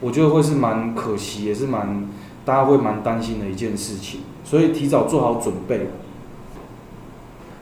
[0.00, 2.08] 我觉得会是蛮可惜，也是蛮
[2.44, 5.90] 大家会蛮担心的一件事情，所以提早做好准备。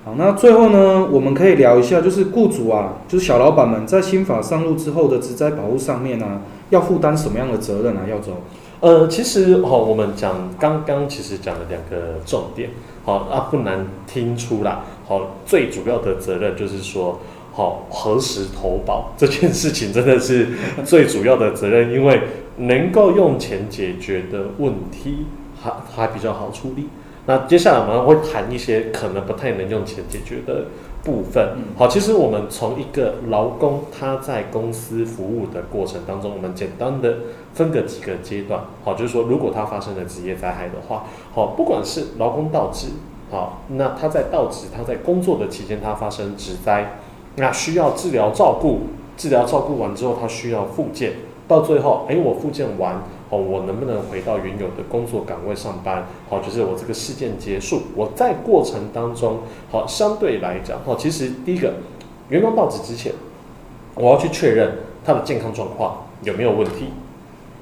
[0.02, 8.06] 好，那最后呢，我们可以聊一下，就是雇主啊，就是小老板们在新法上路之后的职灾保护上面呢，要负担什么样的责任啊？
[8.08, 8.32] 耀州，
[8.80, 12.70] 呃，其实哦，我们讲刚刚其实讲了两个重点，
[13.04, 14.84] 好啊，不难听出啦。
[15.06, 17.20] 好，最主要的责任就是说，
[17.52, 20.48] 好何时投保这件事情真的是
[20.82, 22.22] 最主要的责任，因为
[22.56, 25.26] 能够用钱解决的问题
[25.60, 26.88] 还还比较好处理。
[27.30, 30.64] 那接下来我们会谈一些可能不太能用钱解决的
[31.04, 31.58] 部分。
[31.78, 37.18] 好，其实我们从一个劳工他在公司服务的过程当中，我们简单的
[37.54, 38.64] 分个几个阶段。
[38.82, 42.88] 好，就是说如果他发生了职业灾害的话，好，不管是劳工到职，
[43.30, 46.98] 好，那他在到职，他在工作的期间他发生职灾，
[47.36, 48.80] 那需要治疗照顾，
[49.16, 51.12] 治疗照顾完之后他需要复健，
[51.46, 53.00] 到最后，哎，我复健完。
[53.30, 56.06] 哦，我能不能回到原有的工作岗位上班？
[56.28, 59.38] 好，就是我这个事件结束，我在过程当中，
[59.70, 61.74] 好，相对来讲，好，其实第一个，
[62.28, 63.12] 员工到职之前，
[63.94, 66.88] 我要去确认他的健康状况有没有问题。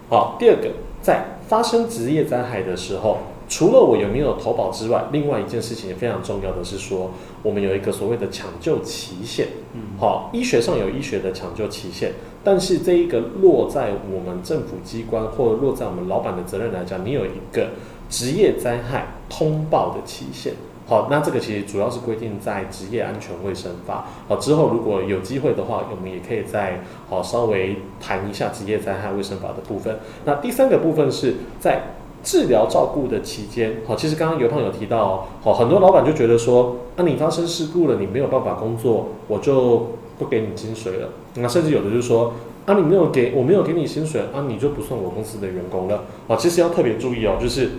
[0.09, 0.71] 好，第二个，
[1.03, 3.19] 在发生职业灾害的时候。
[3.49, 7.11] 除了我有没有投保之外，另外一件事情也非常重要的是说，
[7.43, 9.49] 我们有一个所谓的抢救期限。
[9.73, 12.13] 嗯，好，医学上有医学的抢救期限，
[12.45, 17.71] 但是这一个落在我们政府机关或者落在我们老板的责任来讲，你有一个
[18.11, 20.53] 职业灾害通报的期限。
[20.87, 24.07] 好，那这个其实主要是规定在职业安全卫生法。
[24.29, 29.99] 好，之后如果有机会的话，我们也可以再好稍微谈一下职业灾害卫生法的部分。
[30.27, 31.95] 那第三个部分是在。
[32.23, 41.11] 治疗照顾的期间，好，其实刚刚尤胖有提到，好，很多老板就觉得说，啊，你发生事故了，你没有办法工作，我就不给你薪水了。
[41.37, 42.35] 那甚至有的就是说，
[42.67, 46.05] 啊，你没有给我没有给你薪水，啊，你就不算我公司的员工了。
[46.27, 47.71] 啊，其实要特别注意哦，就是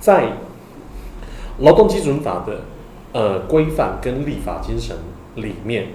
[0.00, 0.32] 在
[1.58, 2.62] 劳动基准法的
[3.12, 4.96] 呃规范跟立法精神
[5.36, 5.88] 里面，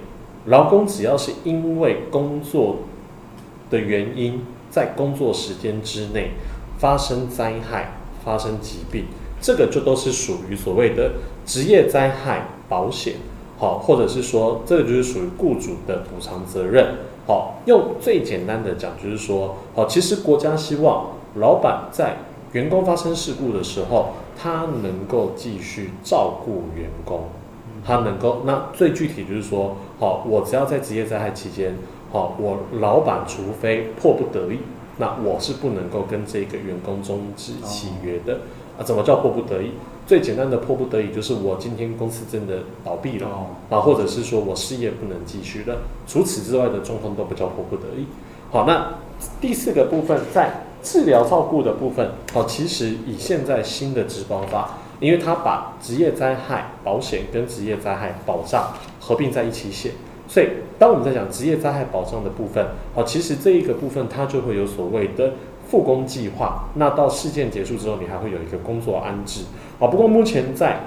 [0.45, 2.77] 劳工只要是因为工作
[3.69, 6.31] 的原因，在工作时间之内。
[6.81, 7.93] 发生灾害、
[8.25, 9.05] 发生疾病，
[9.39, 11.11] 这个就都是属于所谓的
[11.45, 13.17] 职业灾害保险，
[13.59, 16.95] 好，或者是说，这个就是属于雇主的补偿责任，
[17.27, 22.17] 好，用最简单的讲，就是说，好，其实国家希望老板在
[22.53, 27.25] 员工发生事故的时候，他能够继续照顾员工，
[27.85, 31.75] 他能够，那最具体就是说，好，我只要在职业灾害期间，
[32.11, 34.57] 好，我老板除非迫不得已。
[34.97, 38.41] 那我是不能够跟这个员工终止契约的
[38.77, 38.83] 啊？
[38.83, 39.71] 怎么叫迫不得已？
[40.05, 43.27] 最简单的迫不得已就是我今天公司真的倒闭了
[43.69, 45.77] 啊，或者是说我事业不能继续了。
[46.05, 48.05] 除此之外的状况都不叫迫不得已。
[48.51, 48.95] 好，那
[49.39, 59.91] 第四个部分在治疗照顾的部分，好，其实以现在新的职保法，因为它把职业灾害保险跟职业灾害保障合并在一起写。
[60.31, 60.47] 所以，
[60.79, 62.65] 当我们在讲职业灾害保障的部分，
[62.95, 65.33] 好，其实这一个部分它就会有所谓的
[65.67, 66.69] 复工计划。
[66.75, 69.43] 那到事件结束之后，你还会有一个工作安置。
[69.77, 70.79] 好，不过目前在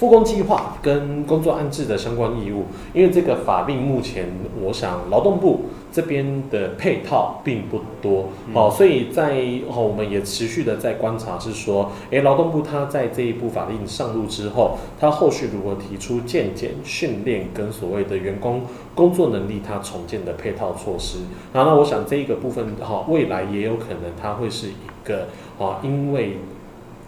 [0.00, 4.30] 复工计划跟工作安置的相关义务，因为这个法令目前，
[4.64, 5.66] 我想劳动部。
[5.92, 18.62] 这边的配套并不多，好，所以在哦，我们也持续的在观察，是说，诶，劳动部他在这一部法令上路之后，他后续如何提出建检训练跟所谓的员工
[18.94, 21.18] 工作能力他重建的配套措施，
[21.52, 25.26] 然后那我想这一个部分哈，未来也有可能它会是一个
[25.58, 26.36] 啊，因为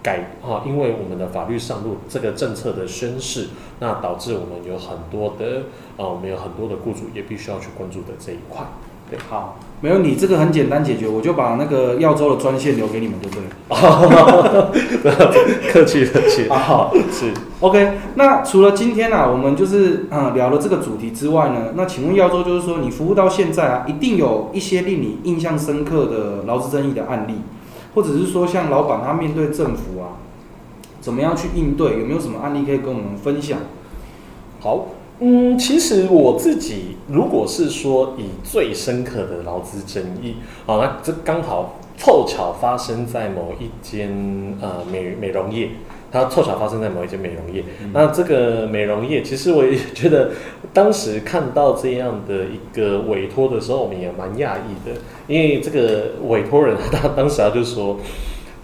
[0.03, 5.63] 改啊，因为我们的法律上路这个政策的宣示，那导致我们有很多的。
[5.97, 8.67] 啊，我们有很多的雇主也必须要去关注的这一块。
[9.11, 13.45] 对，好，没有你这个很简单解决，我就把那个耀州的专线留给你们，对不对？
[15.71, 16.49] 客气客气。
[16.49, 17.99] 好，是 OK。
[18.15, 27.35] 那除了今天啊，我们就是嗯聊了这个主题之外呢，那请问耀州就是说，你服务到现在啊，一定有一些令你印象深刻的劳资争议的案例，
[27.95, 30.17] 或者是说像老板他面对政府啊，
[31.01, 31.99] 怎么样去应对？
[31.99, 33.59] 有没有什么案例可以跟我们分享？
[34.61, 34.87] 好。
[35.25, 40.35] 嗯，其实我自己如果是说以最深刻的劳资争议，
[40.67, 45.71] 好，那这刚好凑巧发生在某一间呃美美容业，
[46.13, 47.65] 它凑巧发生在某一间美容业。
[47.93, 50.31] 那这个美容业，其实我也觉得
[50.73, 57.97] 当时看到这样的一个委托的时候，我们也蛮讶异的，因为这个委托人他当时他就说。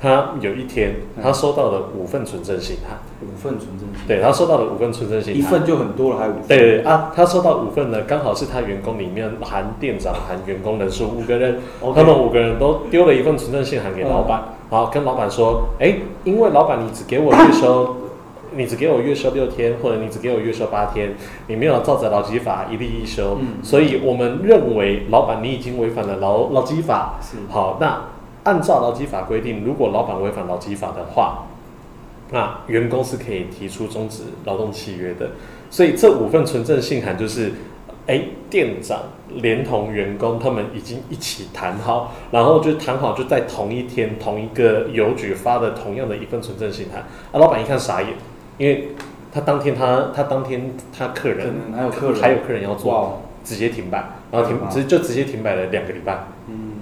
[0.01, 2.97] 他有一天，他收到了五份存证信函。
[3.21, 6.47] 五份存证信，对他收到了五份存证信函，一份就很多了，还有五份。
[6.47, 11.59] 对对啊，他收到五份呢，刚好是他员工里面含店长含员工人数五个人，
[11.97, 17.97] 他们五个人都丢了一份存证信函给老板，好跟老板说，哎，因为老板你只给我月收，
[18.57, 21.15] 你只给我月收六天，或者你只给我月收八天，
[21.47, 27.19] 你没有照着劳基法一例一休，所以我们认为老板你已经违反了劳劳基法。
[27.49, 28.03] 好那。
[28.45, 31.45] 按照劳基法规定，如果老板违反劳基法的话，
[32.31, 35.33] 那员工是可以提出终止劳动契约的。
[35.71, 37.53] 所以这五份存证信函就是，
[38.09, 39.01] 哎，店长
[39.35, 47.03] 连同员工他们已经一起谈好，然后就谈好就在同一天同一个邮局发的同样的一份存证信函。
[47.03, 48.15] 啊，老板一看傻眼，
[48.57, 48.89] 因为
[49.31, 53.99] 他当天他他当天他客人还有客人还有客人要做，直接停摆，
[54.33, 56.25] 然后停直就直接停摆了两个礼拜。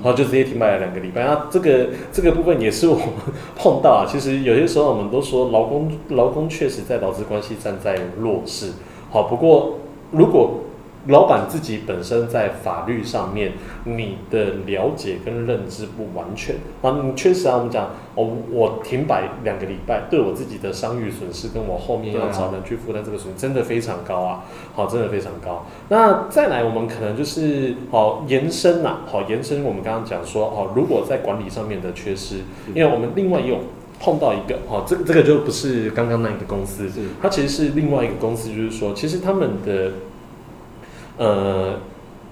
[0.02, 1.24] 然后就直接停摆了两个礼拜。
[1.24, 3.06] 那这个这个部分也是我们
[3.56, 4.06] 碰到啊。
[4.06, 8.72] 其实有些时候我们都说劳工劳工确实在劳资关系站在弱势。
[9.10, 9.78] 好，不过
[10.12, 10.60] 如果
[11.08, 13.52] 老板自己本身在法律上面，
[13.84, 16.56] 你的了解跟认知不完全。
[16.82, 24.44] 啊，你确实啊，我们讲，哦我停摆两个礼拜，对我自己的商誉损失，跟我后面要找人去负担这个损失，真的非常高啊，
[24.74, 25.64] 好，真的非常高。
[25.90, 32.38] 那再来，我们可能就是好延伸呐，好延伸，我们刚刚讲说，哦，如果在管理上面的缺失，
[32.74, 33.58] 因为我们另外也有
[34.00, 36.88] 碰到一个，哦，这个这个就不是刚刚那一个公司，
[37.22, 39.92] 它其实是另外一个公司，就是说，其实他们的。
[41.18, 41.74] 呃，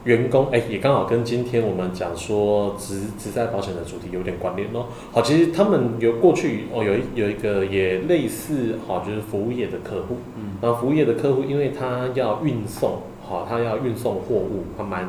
[0.05, 4.87] 员工哎，也刚好跟今天我们讲说职职在保险的主题有点关联哦。
[5.12, 10.16] 好，其实他们有过去哦，有一有一个也类似好，就是服务业的客户。
[10.37, 15.09] 嗯，那服务业的客户，因为他要运送，好，他要运送货物，他蛮。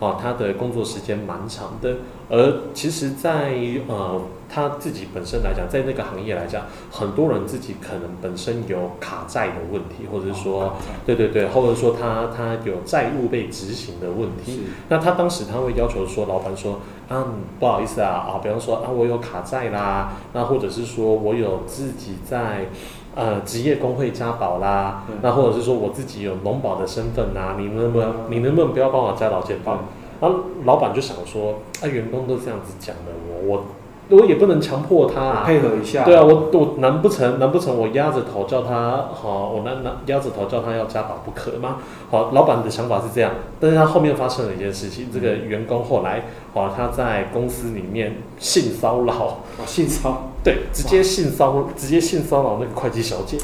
[0.00, 1.96] 哦，他的工作时间蛮长的，
[2.30, 3.52] 而其实，在
[3.88, 10.74] 呃他自己本身来讲，在那个行业来讲，很多人自己可能本身有卡债的问题，或者说，
[11.04, 14.62] 对对对，或者说他他有债务被执行的问题。
[14.88, 17.26] 那他当时他会要求说，老板说，啊，
[17.60, 22.66] 不好意思啊，啊，比方说啊，我有卡债啦，那或者是说我有自己在。
[23.14, 29.76] 呃，职业工会加保啦，那或者是说我自己有农保的身份呐，你能不能，你能不能不要帮我加劳健保？
[30.20, 33.64] 然后老板就想说，啊，员工都这样子讲的，我我。
[34.10, 41.76] 我也不能强迫他配合一下，对啊，我我难不成难不成我压着头叫他好，我难难压着头叫他要加保不可吗？
[42.10, 53.36] 好，老板的想法是这样，但是他后面发生了一件事情，这个员工后来好，他在公司里面性骚扰，性骚对，直接性骚直接性骚扰那个会计小姐，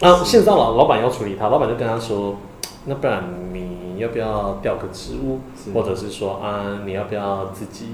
[0.00, 2.36] 啊，性骚扰老板要处理他，老板就跟他说，
[2.84, 5.38] 那不然你要不要调个职务，
[5.72, 7.86] 或者是说啊，你要不要自己？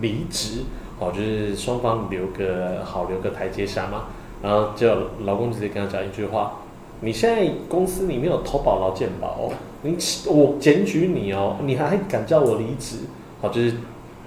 [0.00, 0.62] 离职，
[0.98, 4.04] 哦，就是双方留个好，留个台阶下嘛。
[4.42, 4.88] 然后就
[5.24, 6.52] 老公直接跟他讲一句话：，
[7.00, 9.50] 你现在公司里面有投保劳健保，
[9.82, 12.98] 你我检举你哦，你还敢叫我离职？
[13.40, 13.74] 好，就是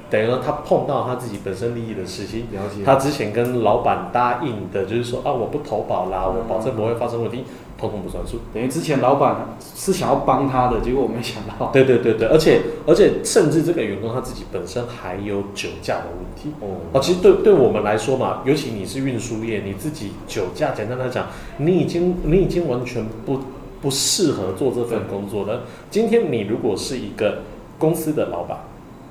[0.10, 2.46] 等于说他碰到他自己本身利益的事情。
[2.86, 7.46] 他之前跟老板答应的，就是说啊，我不投保啦，我保证不会发生问题。
[7.82, 11.72] 通通不算数，等于之前老板是想要帮他的，结果我没想到。
[11.74, 16.52] 对对对对，而且而且甚至这个员工他自己本身还有酒驾的问题。
[16.62, 21.26] 哦，啊，其实对对我们来说嘛，尤其你是运输业，你自己酒驾，简单来讲，
[21.58, 23.40] 你已经你已经完全不
[23.82, 25.64] 不适合做这份工作了。
[25.90, 27.40] 今天你如果是一个
[27.80, 28.60] 公司的老板。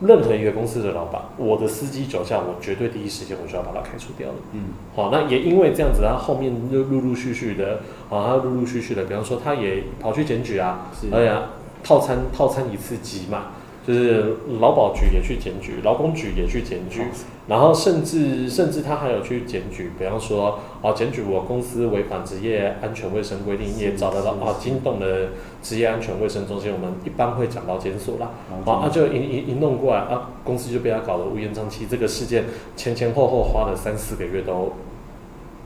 [0.02, 4.34] 任何一个公司的老板，我的司机酒驾，我绝对第一时间我就要把他开除掉了。
[4.52, 7.80] 嗯，好，那也因为这样子，他后面又陆陆续续的，
[8.10, 11.50] 啊，他陆陆续续的，比方说他也跑去检举啊，哎呀，
[11.82, 13.52] 套餐套餐一次机嘛。
[13.82, 17.02] 就是劳保局也去检举，劳工局也去检举，
[17.48, 25.30] 然后甚至甚至他还有去检举，比方说啊，检举我公司违反职业安全卫生规定，也找得到啊，惊动了
[25.62, 28.30] 职业安全卫生中心，我们一般会讲到检索啦，
[28.66, 32.44] 啊，就一一一弄过来啊，公司就被他搞得乌烟瘴气，这个事件
[32.76, 34.74] 前前后后花了三四个月都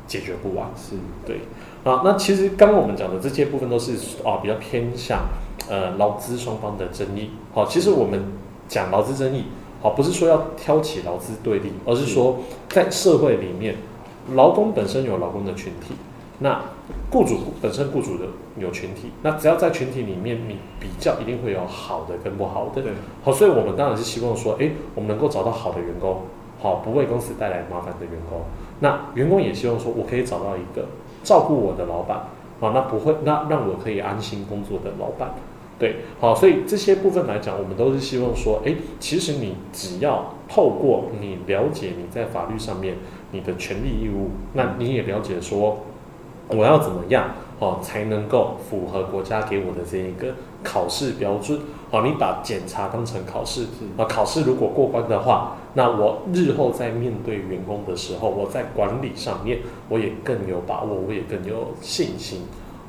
[0.06, 0.94] 解决不完，是
[1.26, 1.40] 对，
[1.84, 3.92] 啊，那其实刚刚我们讲的这些部分都是
[4.24, 5.20] 啊比较偏向。
[5.66, 8.22] 呃，劳资双方的争议，好，其实我们
[8.68, 9.44] 讲劳资争议，
[9.80, 12.36] 好，不是说要挑起劳资对立，而是说
[12.68, 13.76] 在社会里面，
[14.34, 15.94] 劳工本身有劳工的群体，
[16.40, 16.60] 那
[17.10, 18.26] 雇主本身雇主的
[18.58, 22.82] 有群体，那只要在群体里面，你比较一定会有好的跟不好的。
[22.82, 26.24] 对，好，所以我们当然是希望说，哎，我们能够找到好的员工，
[26.60, 28.42] 好，不为公司带来麻烦的员工。
[28.80, 30.88] 那员工也希望说，我可以找到一个
[31.24, 32.28] 照顾我的老板，
[32.60, 35.34] 好，那不会，那让我可以安心工作的老板。
[35.76, 42.98] 对，好，所以这些部分来讲，我们都是希望说，诶，其实你只要透过你了解你在法律上面
[43.32, 45.78] 你的权利义务，那你也了解说。
[46.48, 51.58] 我要怎么样哦才能够符合国家给我的这一个考试标准？
[51.94, 53.66] 好，你把检查当成考试
[53.96, 62.40] 啊，考试如果过关的话，那我日后在面对员工的时候，我在管理上面我也更有把握，我也更有信心。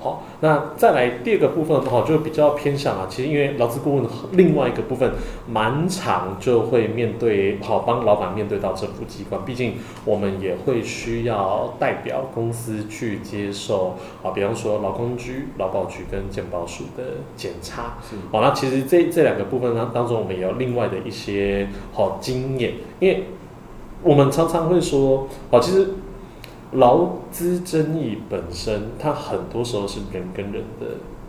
[0.05, 3.07] 好，那再来第二个部分的话，就比较偏向啊。
[3.09, 5.11] 其实因为劳资顾问另外一个部分，
[5.49, 17.03] 蛮长就会面对好帮老板面对到政府机关，毕竟我们也会需要代表公司去接受啊，比方说劳工局、劳保局跟健保署的
[17.35, 17.97] 检查。
[18.07, 23.23] 是，好，那其实这这两个部分当当中，我们也有另外的一些好经验，因为
[24.03, 25.95] 我们常常会说，好，其实。
[26.75, 30.87] 劳资争议本身，它很多时候是人跟人的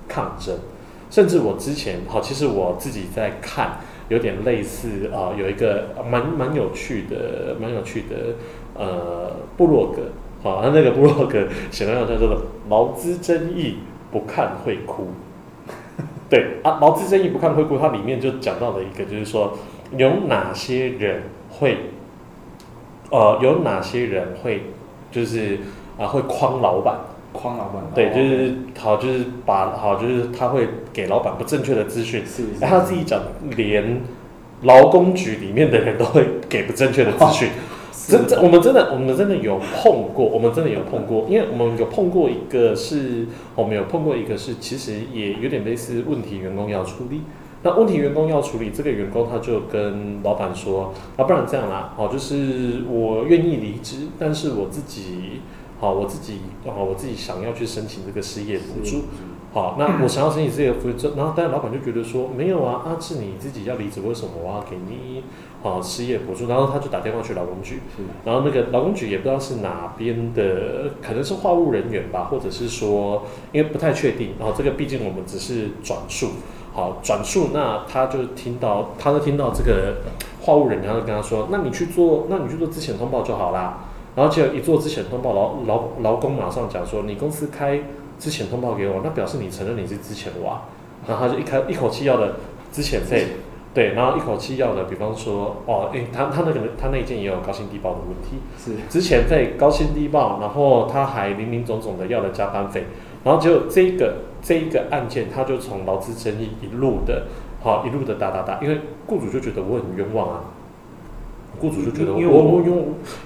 [0.08, 0.56] 抗争，
[1.10, 3.78] 甚至我之前好，其实我自己在看，
[4.08, 8.34] 有点类似啊，有一个蛮蛮有趣的、蛮有趣的
[8.74, 10.02] 呃部落格，
[10.42, 13.76] 好，那那个部落格写的叫做“劳资争议
[14.10, 15.08] 不看会哭”，
[16.28, 19.56] 对啊，劳资争议不看会哭，它里面就讲到了一个，就是说
[19.96, 21.76] 有哪些人会，
[23.10, 24.62] 呃，有哪些人会。
[25.10, 25.58] 就是
[25.98, 26.96] 啊，会诓老板，
[27.34, 32.22] 诓老板，对，就是好，就是把好，就是他会给老板不正确的资讯，
[32.60, 33.20] 然后他自己讲，
[33.56, 34.00] 连
[34.62, 37.50] 劳工局里面的人都会给不正确的资讯，
[38.08, 47.22] 真真，我们真的，我们真的有碰过，我们真的有碰过，因为我们有碰过一个是，我们有碰过一个是，其实也有点类似问题员工要处理。
[47.66, 55.40] 那问题员工要处理，这个员工他就跟老板说：“啊，不然这样啦，好，就是我愿意离职，但是我自己，
[55.80, 59.06] 好，我自己，好，我自己想要去申请这个失业补助，
[59.52, 65.24] 好，那我想要申请失业补助，然后，但是老板就觉得说，没有啊，啊，志你自己要离职，为什么我要给你，
[65.68, 66.46] 啊，失业补助？
[66.46, 67.80] 然后他就打电话去劳工局，
[68.24, 76.28] 然后那个劳工局也不知道是哪边的，可能是话务人员吧，或者是说，因为不太确定，然后这个毕竟我们只是转述。”
[76.76, 79.96] 好转述，那他就听到，他就听到这个
[80.42, 83.78] 话务人，然后跟他说：“那你去做，那你去做之前通报就好啦。”
[84.14, 87.80] 然后结果一做之前通报，劳劳劳工马上讲说：“你公司开
[88.18, 90.62] 之前通报给我，那表示你承认你是资遣哇。”
[91.08, 92.36] 然后他就一开一口气要的
[92.70, 93.26] 之前费，
[93.72, 102.84] 对，然后一口气要的，比方说哦，诶，他他那个他那一件也有高薪低报的问题，是之前费高薪低报，然后他还零零总总的要了加班费，
[103.24, 104.14] 然后就这个。
[104.46, 107.26] 这一个案件，他就从劳资争议一路的，
[107.60, 110.44] 好一路的打打打，因为雇主就觉得我很冤枉啊，
[111.58, 112.62] 雇主就觉得我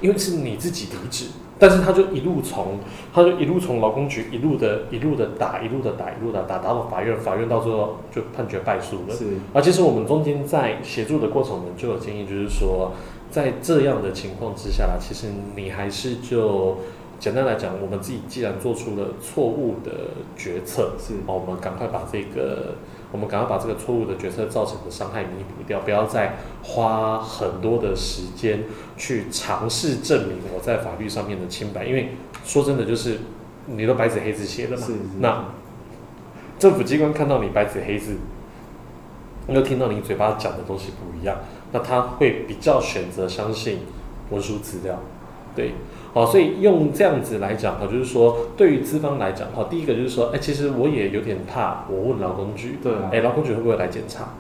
[0.00, 1.26] 因为是你自己离职，
[1.58, 2.78] 但是他就一路从，
[3.12, 9.14] 他就一路从劳工局一路的一路的打，一路的打，一路的打，打到法院，法院到最后就判决败诉了。
[9.14, 12.92] 是，而其实我们中间在协助的过程，我们就有建议，就是说，
[13.30, 16.78] 在这样的情况之下，其实你还是就。
[17.20, 19.92] 简单来讲，我们自己既然做出了错误的
[20.38, 22.76] 决策，是哦，我们赶快把这个，
[23.12, 28.64] 我们赶快把这个错误的决策造成的伤害弥补掉，不要再花很多的时间
[28.96, 31.84] 去尝试证明我在法律上面的清白。
[31.84, 32.12] 因为
[32.42, 33.18] 说真的，就是
[33.66, 34.86] 你都白纸黑字写了嘛，
[35.18, 35.44] 那
[36.58, 38.16] 政府机关看到你白纸黑字，
[39.46, 41.36] 又听到你嘴巴讲的东西不一样，
[41.72, 43.80] 那他会比较选择相信
[44.30, 44.98] 文书资料，
[45.54, 45.74] 对。
[46.12, 54.34] 好，所以用这样子来讲哈，就是说对于资方来讲哈，第一个就是说，哎，其实我也有点怕，我问劳工局，对，哎，劳工局会不会来检查？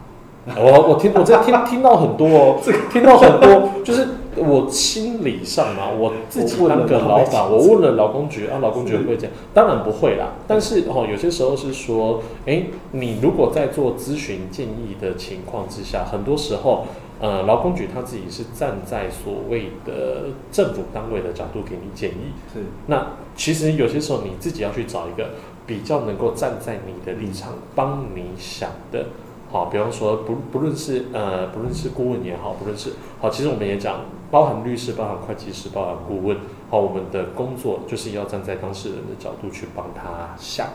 [0.56, 9.30] 我我听我在听听到很多哦，这个听到很多，就是我心理上嘛，我自己当个老板，我问了劳工局啊，劳工局会不会讲？
[9.54, 16.86] 当然不会啦，但是哦，有些时候是说，哎，你如果在做咨询建议的情况之下，很多时候。
[17.20, 22.60] 呃，劳工局他自己是站在所谓的政府单位的角度给你建议，是。
[22.86, 25.32] 那其实有些时候你自己要去找一个
[25.66, 29.04] 比较能够站在你的立场帮你想的，
[29.52, 34.00] 好，比方说不不论是呃不论是顾问也好，不论是好，其实我们也讲，
[34.30, 36.38] 包含律师、包含会计师、包含顾问，
[36.70, 40.66] 好，我们的工作就是要站在当事人的角度去帮他想。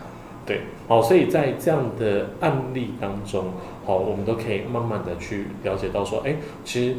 [0.45, 6.97] 对，好，所以在这样的案例当中，好，我们都可以慢慢的去了解到说，哎，其实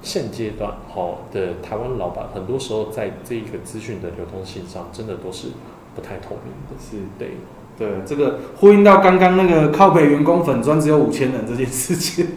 [0.00, 5.48] 现阶段好的台湾老板，很多时候在这一个资讯的流通性上，真的都是
[5.96, 6.76] 不太透明的。
[6.78, 7.30] 是对，
[7.76, 12.28] 对，这个呼应到刚刚那个靠北员工粉砖只有五千人这件事情。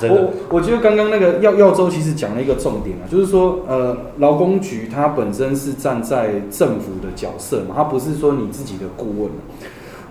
[0.00, 9.30] 真的我我觉得刚刚那个耀耀州其实讲了一个重点啊，就是说，呃，劳工局它本身是站在政府的角色嘛，它不是说你自己的顾问。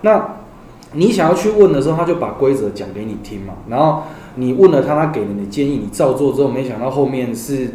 [0.02, 0.36] 那
[0.92, 4.04] 你想要去问的时候，他就把规则讲给你听嘛，然后
[4.36, 7.70] 你问了他，他给了你建议，你照做之后，没想到后面是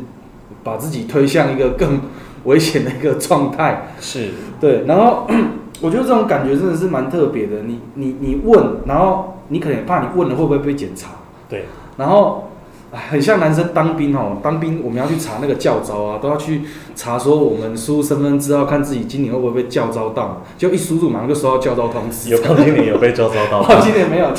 [0.64, 2.00] 把自己推向一个更
[2.46, 3.90] 危险的一个状态。
[4.00, 4.30] 是
[4.60, 5.28] 对，然后
[5.82, 7.64] 我觉得这种感觉真的是蛮特别的。
[7.66, 11.10] 你你你问，然后你可能怕你问了会不会被检查，
[11.50, 11.66] 对，
[12.00, 12.50] 然后
[12.92, 16.64] 哎很像男生当兵哦，当兵我们要去查那个教招啊，都要去
[16.96, 22.30] 查说我们输入身份证资料，看自己今年会不会被教招到，就一输入马上就收到教招通知。
[22.30, 23.68] 有康今年有被教招到吗？
[23.70, 24.32] 哦，今年没有，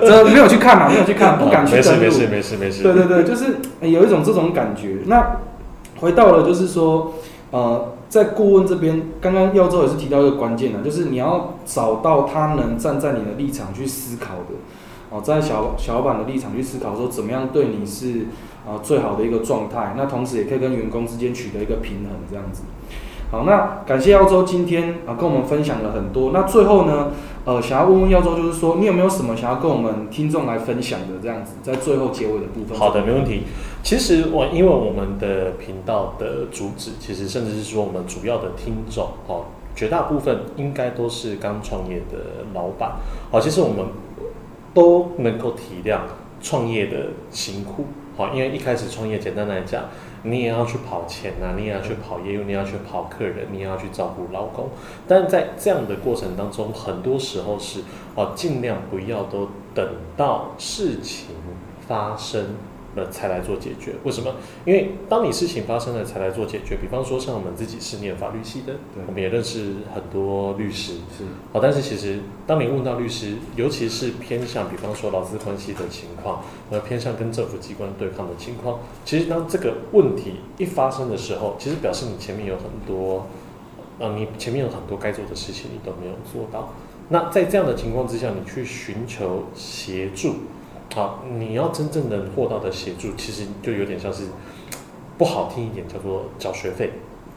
[0.00, 2.00] 这没有去看嘛，没有去看，不敢去登录。
[2.00, 2.82] 没事没事没事没事。
[2.82, 4.98] 对对对，就是呃有一种这种感觉。
[5.06, 5.36] 那
[6.00, 7.12] 回到了就是说，
[7.50, 14.54] 呃，在顾问这边，刚刚耀州也是提到一个关键的，就是你要找到他能站在你的立场去思考的，
[15.12, 18.26] 哦，在小小老板的立场去思考说怎么样对你是
[18.64, 22.62] 啊、最好的一个状态，那同时也可以跟员工之间取得一个平衡，这样子。
[23.30, 26.30] 好，那感谢耀州今天啊、跟我们分享了很多。
[26.32, 27.10] 那最后呢，
[27.44, 32.78] 呃，想要问问耀州，就是说你有没有什么想要跟我们听众来分享的这样子，在最后结尾的部分。
[32.78, 33.42] 好的，没问题。
[33.82, 42.92] 其实我因为我们的频道的主旨，其实甚至是说我们主要的听众哦，绝大部分应该都是刚创业的老板。
[43.30, 43.86] 好，其实我们
[44.74, 46.00] 都能够体谅
[46.40, 47.86] 创业的辛苦。
[48.16, 49.84] 好，因为一开始创业，简单来讲，
[50.22, 54.68] 你也要去跑钱呐，你也要去跑业务，你要去跑客人，你也要去照顾老公。
[55.08, 57.80] 但在这样的过程当中，很多时候是
[58.14, 61.28] 哦，尽量不要都等到事情
[61.88, 62.54] 发生
[62.94, 63.94] 了才来做解决。
[64.04, 64.34] 为什么？
[64.64, 70.94] 因为当你事情发生了才来做解决，比方说像我们自己是念法律系的对，我们也认识很多律师。
[71.16, 83.26] 是好，但是其实当你问到律师，尤其是偏向比方说劳资关系的情况，呃，偏向跟政府机关对抗的情况，其实当这个问题一发生的时候，其实表示你前面有很多，
[83.98, 86.72] 呃，你前面有很多该做的事情你都没有做到。
[87.08, 90.36] 那在这样的情况之下，你去寻求协助，
[90.94, 94.24] 好，你要真正能获到的协助，其实就有点像是
[95.16, 96.90] 不好听一点叫做缴学费。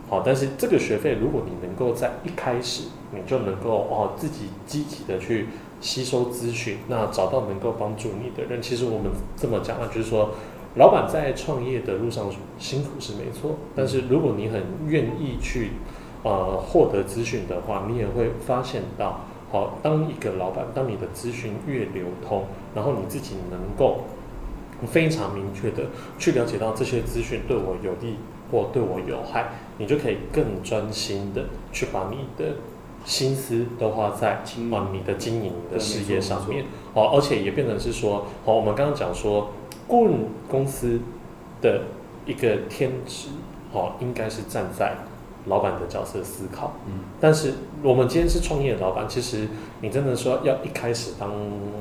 [0.09, 5.47] 好，但是这个学费，如果你能够在一开始你就能够哦自己积极的去
[5.79, 10.31] 吸收资讯，那找到能够帮助你的人，其实我们这么讲啊，就是说，
[10.75, 12.29] 老板在创业的路上
[12.59, 15.71] 辛苦是没错，但是如果你很愿意去
[16.23, 19.21] 呃获得资讯的话，你也会发现到，
[19.55, 22.43] 好，当一个老板，当你的资讯越流通，
[22.75, 24.01] 然后你自己能够
[24.85, 25.85] 非常明确的
[26.19, 28.17] 去了解到这些资讯对我有利
[28.51, 32.55] 或对我有害，你就可以更专心的去把你的
[33.05, 36.65] 心思都花在啊你的经营你的事业上面。
[36.93, 39.51] 哦，而且也变成是说，哦，我们刚刚讲说，
[39.87, 40.13] 顾问
[40.49, 40.99] 公司
[41.61, 41.83] 的
[42.25, 43.29] 一个天职，
[43.71, 44.97] 哦，应该是站在
[45.45, 46.73] 老板的角色思考。
[46.87, 49.47] 嗯，但是我们今天是创业的老板，其实
[49.81, 51.31] 你真的说要一开始当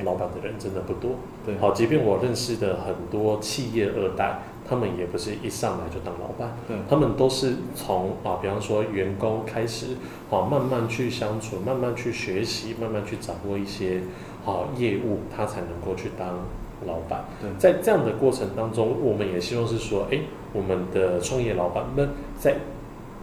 [0.03, 1.11] 老板的人真的不多。
[1.45, 9.97] 对，好，即便我认识的很多企业二代，他们也不是一上来就当老板，对，他们都是从啊，比方说员工开始，
[10.29, 14.01] 啊，慢慢去相处，慢慢去学习，慢慢去掌握一些
[14.45, 16.27] 啊业务，他才能够去当
[16.85, 17.25] 老板。
[17.41, 20.21] 对，在这样的过程当中，我们也希望是说，诶，
[20.53, 22.09] 我们的创业老板们
[22.39, 22.57] 在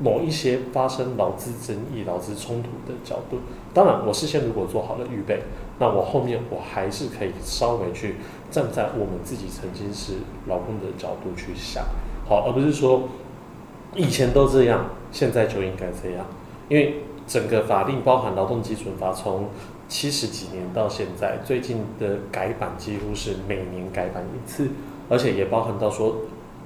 [0.02, 3.38] 某一些发生劳资争议、劳资冲突的角度，
[3.72, 5.40] 当然我事先如果做好了预备，
[5.78, 8.16] 那我后面我还是可以稍微去
[8.50, 10.14] 站在我们自己曾经是
[10.48, 11.84] 劳工的角度去想，
[12.28, 13.04] 好，而不是说
[13.94, 16.26] 以前都这样，现在就应该这样，
[16.68, 19.48] 因为整个法令包含劳动基准法从
[19.88, 24.68] 七十几年到现在，最近的改版几乎是每年改版一次，
[25.08, 26.16] 而且也包含到说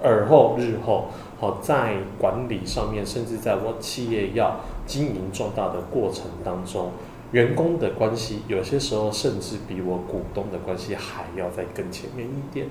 [0.03, 1.07] 而后日后，
[1.39, 6.91] 好在管理上面，甚至在我企业要经营壮大的过程当中，
[7.33, 12.67] 员工的关系有些时候甚至比我股东的关系还要再更前面一点。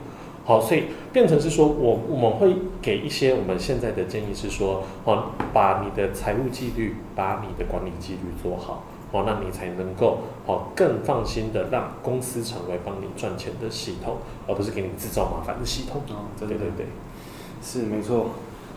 [0.45, 8.83] 好，所以变成是说我我们会给一些我们现在的建议是说，哦，把你的财务纪律，把你的管理纪律做好，
[9.15, 16.01] 哦，那你才能够哦更放心的让公司成为帮你赚钱的系统，而不是给你制造麻烦的系统。
[16.09, 16.87] 哦，对对对，
[17.63, 18.31] 是没错，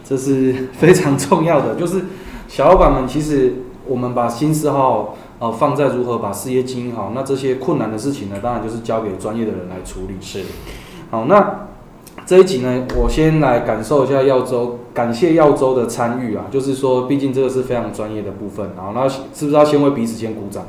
[0.05, 1.75] 这是 非常重要的。
[1.75, 2.05] 就是
[2.47, 10.15] 小老板们，其实我们把心思好呃放在如何把事业经营好，那这些困难的事情呢，当然就是交给专业的人来处理。
[10.21, 10.45] 是
[11.11, 11.68] 好，那
[12.29, 20.63] 这一集呢，我先来感受一下耀州，感谢耀州的参与啊，就是说，毕竟这个是非常专业的部分，然后那是不是要先为彼此先鼓掌？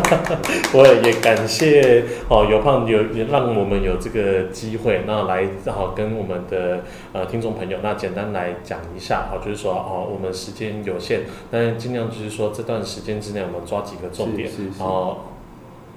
[0.72, 6.80] 我也感谢哦，有胖有也让我们有这个机会，那来好跟我们的
[7.12, 11.20] 呃听众朋友，那简单来讲一下，好，就是说哦，我们时间有限，
[11.50, 15.18] 但尽量就是说这段时间之内，我们抓几个重点，然后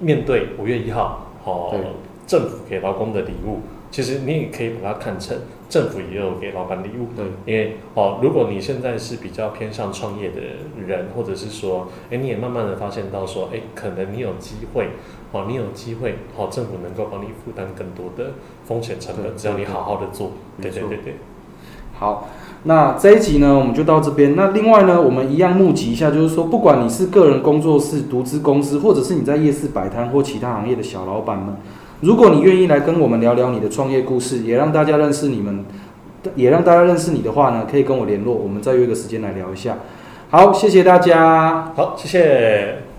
[0.01, 1.73] 面对五月一号，哦，
[2.27, 3.59] 政府给劳工的礼物。
[3.91, 5.37] 其实你也可以把它看成
[5.69, 10.41] 政府也有给老板礼物，对，因为哦，如果你现在是比较偏向创业的
[10.87, 14.91] 人，或者是说，哎，你也慢慢的发现到说，哎，可能你有机会，
[15.33, 18.31] 哦，你有机会，哦，政府能够帮你负担更多的
[18.63, 20.31] 风险成本，只要你好好的做，
[20.61, 21.15] 对对对对。
[21.99, 22.29] 好，
[22.63, 24.35] 那这一集呢，我们就到这边。
[24.35, 31.55] 那另外呢，我们一样募集一下，就是说，不管你是个人工作室、独资公司，或者是你在夜市摆摊或其他行业的小老板们。
[32.01, 35.63] 如果你愿意来跟我们聊聊你的创业故事，也让大家认识你们，
[36.35, 39.77] 也让大家认识你的话呢，可以跟我联络，我们再约个时间来聊一下。
[40.29, 41.71] 好，谢谢大家。
[41.75, 42.90] 好，谢谢。